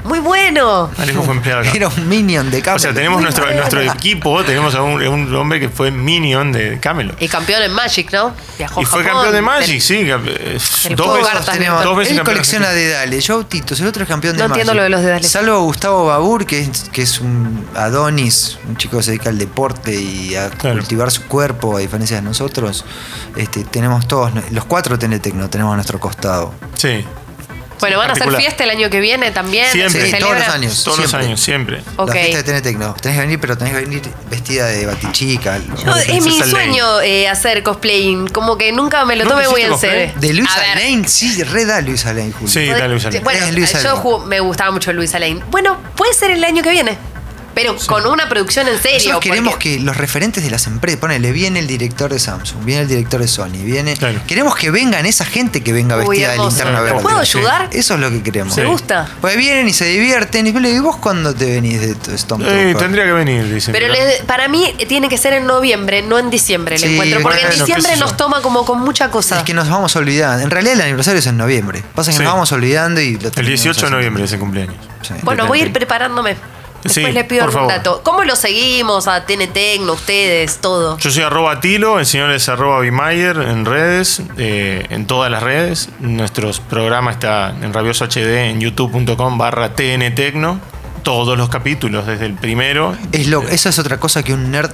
[0.09, 0.91] Muy bueno.
[0.99, 2.77] Alejo fue empleado Era un minion de Camelot.
[2.77, 3.59] O sea, tenemos nuestro, bueno.
[3.61, 7.21] nuestro equipo, tenemos a un, un hombre que fue minion de Camelot.
[7.21, 8.35] Y campeón en Magic, ¿no?
[8.59, 10.05] Viajó Y a fue Japón, campeón de Magic, del- sí.
[10.05, 14.37] del Dos veces, Tenemos- dos veces él colecciona dedales, yo autitos, el otro es campeón
[14.37, 14.77] de No entiendo Magic.
[14.79, 15.31] lo de los dedales.
[15.31, 19.39] Salvo Gustavo Babur, que es, que es un Adonis, un chico que se dedica al
[19.39, 20.79] deporte y a Claro.
[20.79, 22.85] cultivar su cuerpo, a diferencia de nosotros.
[23.37, 26.55] Este, tenemos todos, los cuatro Tenetecno, tenemos a nuestro costado.
[26.75, 27.05] Sí.
[27.81, 29.70] Bueno, van a hacer fiesta el año que viene también.
[29.72, 30.01] Siempre.
[30.01, 30.29] ¿Se Sí, celebra?
[30.37, 30.85] todos los años.
[30.85, 31.26] Todos los siempre.
[31.29, 31.83] años, siempre.
[31.97, 32.09] Ok.
[32.09, 32.95] La fiesta de Tenetecno.
[33.01, 35.59] Tenés que venir, pero tenés que venir vestida de batichica.
[35.85, 38.29] Yo- es mi sueño eh, hacer cosplaying.
[38.29, 40.12] Como que nunca me lo ¿Nunca tome muy en serio.
[40.18, 42.49] De Luisa Lane, sí, re da Luisa Lane, Julio.
[42.49, 43.20] Sí, dale, Luisa Lane.
[43.24, 44.26] Bueno, Luisa yo Lane.
[44.26, 45.43] me gustaba mucho Luisa Lane.
[45.51, 46.97] Bueno, puede ser el año que viene.
[47.55, 48.99] Pero con una producción en serio.
[48.99, 52.65] Nosotros queremos porque- que los referentes de las empresas, ponele, viene el director de Samsung,
[52.65, 53.97] viene el director de Sony, viene.
[53.97, 54.21] Claro.
[54.27, 57.01] Queremos que vengan esa gente que venga Uy, vestida de linterna ¿Lo verde.
[57.03, 57.39] ¿Puedo Sí.
[57.39, 57.69] ayudar?
[57.73, 58.57] Eso es lo que queremos.
[58.57, 58.69] Me Sí.
[58.69, 59.09] gusta.
[59.21, 60.47] Pues vienen y se divierten.
[60.47, 63.53] Y yo le digo, ¿y vos cuándo te venís de Stone Eh, tendría que venir,
[63.53, 63.73] dicen.
[63.73, 67.21] Pero les- para mí tiene que ser en noviembre, no en diciembre el Sí, encuentro.
[67.23, 69.39] Porque en bueno, diciembre nos toma como con mucha cosa.
[69.39, 70.45] Es que nos vamos olvidando.
[70.45, 71.83] En realidad el aniversario es en noviembre.
[71.95, 72.23] Pasa que Sí.
[72.23, 74.77] nos vamos olvidando y lo El terminamos 18 de noviembre es el cumpleaños.
[75.03, 75.15] Sí.
[75.23, 76.37] Bueno, voy a ir preparándome.
[76.83, 77.85] Después Sí, les pido por algún favor.
[77.85, 78.01] dato.
[78.05, 80.97] ¿Cómo lo seguimos a TN Tecno, ustedes, todo?
[80.99, 85.43] Yo soy arroba Tilo, el señor es arroba Bimayer en redes, eh, en todas las
[85.43, 85.89] redes.
[85.99, 90.61] Nuestros programas está en Rabioso HD en youtube.com barra TN Tecno.
[91.03, 92.97] Todos los capítulos, desde el primero.
[93.12, 94.70] Es lo, esa es otra cosa que un nerd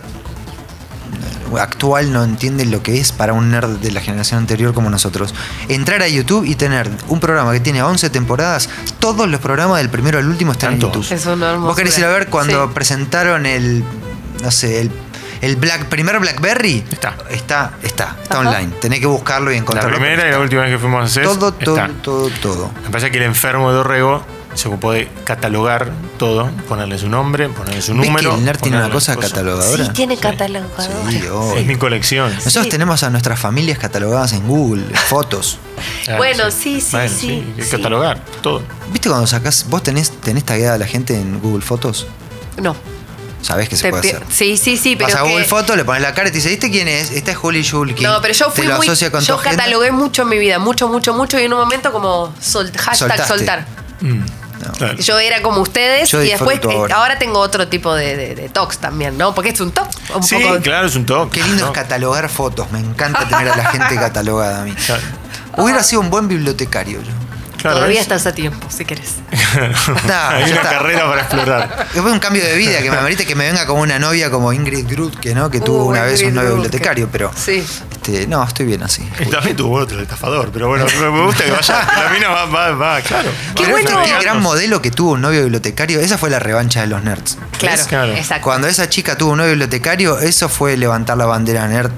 [1.59, 5.35] actual no entiende lo que es para un nerd de la generación anterior como nosotros.
[5.69, 9.91] Entrar a YouTube y tener un programa que tiene 11 temporadas, todos los programas del
[9.91, 11.07] primero al último están en YouTube.
[11.11, 11.55] Es una.
[11.55, 12.71] ¿Vos querés ir a ver cuando Sí.
[12.75, 13.85] presentaron el,
[14.43, 14.91] no sé, el,
[15.41, 16.85] el Black, primer BlackBerry?
[16.91, 17.15] Está.
[17.31, 18.49] Está, está, está Ajá.
[18.51, 18.73] online.
[18.81, 19.91] Tenés que buscarlo y La encontrarlo.
[19.99, 21.25] primera y la última vez que fuimos a hacer.
[21.25, 21.91] Todo, todo, está.
[22.03, 22.71] todo, todo.
[22.85, 24.25] Me parece que el enfermo de Dorrego
[24.55, 28.31] se ocupó de catalogar todo, ponerle su nombre, ponerle su ¿Ves número.
[28.31, 29.31] que el nerd tiene una cosa cosas.
[29.33, 29.85] catalogadora?
[29.85, 30.91] Sí, tiene catalogador.
[31.11, 31.21] Sí.
[31.57, 32.33] Es mi colección.
[32.35, 32.71] Nosotros Sí.
[32.71, 35.59] tenemos a nuestras familias catalogadas en Google, fotos.
[36.05, 37.71] Claro, Bueno, sí, sí, Bueno, sí, sí.
[37.71, 38.63] catalogar todo.
[38.93, 42.07] ¿Viste cuando sacás, vos tenés, tenés tagueada a la gente en Google Fotos?
[42.61, 42.77] No.
[43.43, 44.23] Sabés que se Te puede hacer.
[44.31, 46.39] Sí, sí, sí, pero Vas a que- Google Fotos, le pones la cara y te
[46.39, 47.11] dice, ¿viste quién es?
[47.11, 48.03] Esta es Juli Shulkin.
[48.07, 48.87] No, pero yo fui muy.
[49.27, 52.73] Yo catalogué mucho en mi vida, mucho, mucho, mucho, y en un momento como sol-
[52.75, 53.27] hashtag Soltaste.
[53.29, 53.67] soltar.
[54.01, 54.23] Mm,
[54.61, 54.73] No.
[54.73, 54.97] claro.
[54.99, 56.97] Yo era como ustedes Yo y después eh, ahora.
[56.97, 57.19] ahora.
[57.19, 59.35] tengo otro tipo de, de, de talks también, ¿no?
[59.35, 59.89] Porque es un talk.
[60.15, 61.41] Un Sí, poco, claro, es un toque.
[61.41, 61.73] Qué lindo ¿no?
[61.73, 62.71] es catalogar fotos.
[62.71, 64.73] Me encanta tener a la gente catalogada a mí.
[64.87, 65.03] Claro.
[65.57, 67.13] Hubiera sido un buen bibliotecario yo.
[67.65, 69.15] Claro, Todavía estás a tiempo, si querés.
[70.07, 70.71] No, Hay una está.
[70.71, 71.87] carrera para explorar.
[71.95, 74.53] Es un cambio de vida que me amerite que me venga como una novia como
[74.53, 75.49] Ingrid Grutke, ¿no?
[75.51, 76.63] Que tuvo Uh, una vez un novio Grutke.
[76.69, 77.65] bibliotecario, pero Sí.
[77.91, 79.09] este, no, estoy bien así.
[79.19, 81.89] Y también tuvo otro estafador, pero bueno, me gusta que vaya.
[82.05, 83.31] La mina va, va, va, claro.
[83.55, 83.91] Qué bueno.
[84.05, 87.39] qué gran modelo que tuvo un novio bibliotecario, esa fue la revancha de los nerds.
[87.59, 88.13] Claro, Claro.
[88.13, 88.45] exacto.
[88.45, 91.91] Cuando esa chica tuvo un novio bibliotecario, eso fue levantar la bandera nerd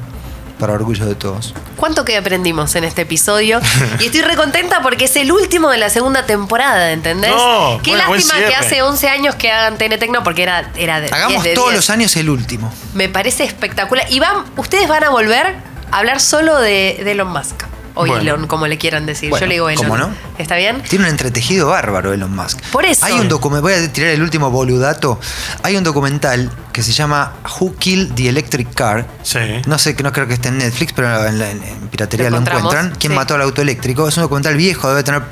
[0.58, 1.54] para orgullo de todos.
[1.76, 3.60] ¿Cuánto que aprendimos en este episodio?
[4.00, 7.30] Y estoy recontenta porque es el último de la segunda temporada, ¿entendés?
[7.30, 11.00] No, Qué bueno, lástima que hace 11 años que hagan TN Tecno porque era, era
[11.00, 11.76] de Hagamos 10 de todos 10.
[11.76, 12.72] los años el último.
[12.94, 14.06] Me parece espectacular.
[14.10, 15.56] Y van, ustedes van a volver
[15.90, 17.62] a hablar solo de, de Elon Musk.
[17.98, 18.16] O Bueno.
[18.20, 19.30] Elon, como le quieran decir.
[19.30, 19.84] Bueno, Yo le digo Elon.
[19.84, 20.10] ¿cómo no?
[20.38, 20.82] ¿Está bien?
[20.88, 22.60] Tiene un entretejido bárbaro Elon Musk.
[22.70, 23.04] Por eso.
[23.06, 25.18] Hay un documental, voy a tirar el último boludato.
[25.62, 29.06] Hay un documental que se llama Who Killed the Electric Car.
[29.22, 29.38] Sí.
[29.66, 32.36] No sé, no creo que esté en Netflix, pero en, la- en- en piratería Lo
[32.36, 32.94] encuentran.
[32.98, 33.16] ¿Quién sí.
[33.16, 34.06] mató al auto eléctrico?
[34.06, 35.22] Es un documental viejo, debe tener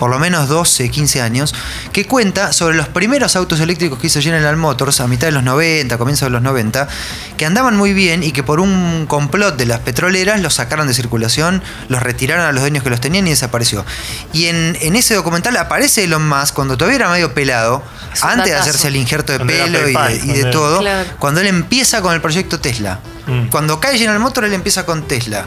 [0.00, 1.54] por lo menos 12, 15 años,
[1.92, 5.42] que cuenta sobre los primeros autos eléctricos que hizo General Motors a mitad de los
[5.44, 6.88] 90, comienzos de los 90,
[7.36, 10.94] que andaban muy bien y que por un complot de las petroleras los sacaron de
[10.94, 13.84] circulación, los retiraron a los dueños que los tenían y desapareció.
[14.32, 17.82] Y en, en ese documental aparece Elon Musk cuando todavía era medio pelado,
[18.22, 19.92] antes de hacerse el injerto de Cuando pelo y
[20.32, 21.10] de, y todo, Claro.
[21.18, 23.00] cuando él empieza con el proyecto Tesla.
[23.26, 23.48] Mm.
[23.48, 25.44] Cuando cae General Motors, él empieza con Tesla.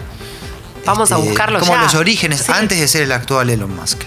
[0.86, 1.82] Vamos a Este, buscarlo Como ya.
[1.84, 2.52] los orígenes, Sí.
[2.54, 4.02] antes de ser el actual Elon Musk.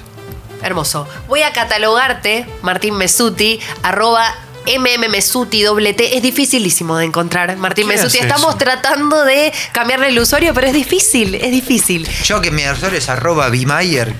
[0.62, 1.06] Hermoso.
[1.28, 4.34] Voy a catalogarte, Martín Mesuti, arroba
[4.78, 6.16] MMMesuti, doble T.
[6.16, 8.18] Es dificilísimo de encontrar, Martín ¿Qué Mesuti.
[8.18, 8.58] Estamos eso?
[8.58, 12.08] tratando de cambiarle el usuario, pero es difícil, es difícil.
[12.24, 14.14] Yo que mi usuario es arroba Bimayer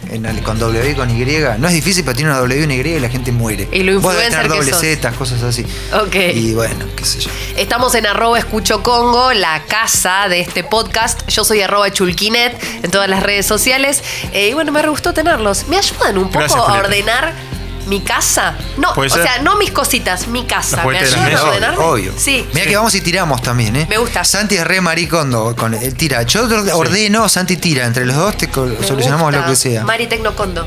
[0.45, 1.25] con W y con Y.
[1.59, 3.69] No es difícil, pero tiene una W y una Y y la gente muere.
[3.73, 4.73] Y lo influencer tener doble.
[4.73, 5.65] Z, cosas así.
[5.93, 6.15] Ok.
[6.35, 7.31] Y bueno, qué sé yo.
[7.57, 11.27] Estamos en arroba escucho Congo, la casa de este podcast.
[11.29, 14.03] Yo soy arroba chulquinet en todas las redes sociales.
[14.33, 15.67] Eh, y bueno, me gustó tenerlos.
[15.69, 17.56] ¿Me ayudan un poco Gracias, a ordenar
[17.87, 18.55] mi casa?
[18.77, 20.85] No, o sea, no mis cositas, mi casa.
[20.85, 21.45] ¿Me ayudan a mesa.
[21.45, 21.85] ordenarme?
[21.85, 22.13] Obvio.
[22.17, 22.47] Sí.
[22.53, 23.87] Mira que vamos y tiramos también, ¿eh?
[23.89, 24.25] Me gusta.
[24.25, 25.55] Santi es re maricondo.
[25.57, 26.23] Con, él tira.
[26.23, 27.87] Yo ordeno, Santi tira.
[27.87, 28.55] Entre los dos te Me
[28.87, 29.41] solucionamos gusta.
[29.41, 29.85] lo que sea.
[29.85, 30.67] Mari Tecnocondo.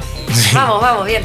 [0.53, 1.23] Vamos, vamos, bien.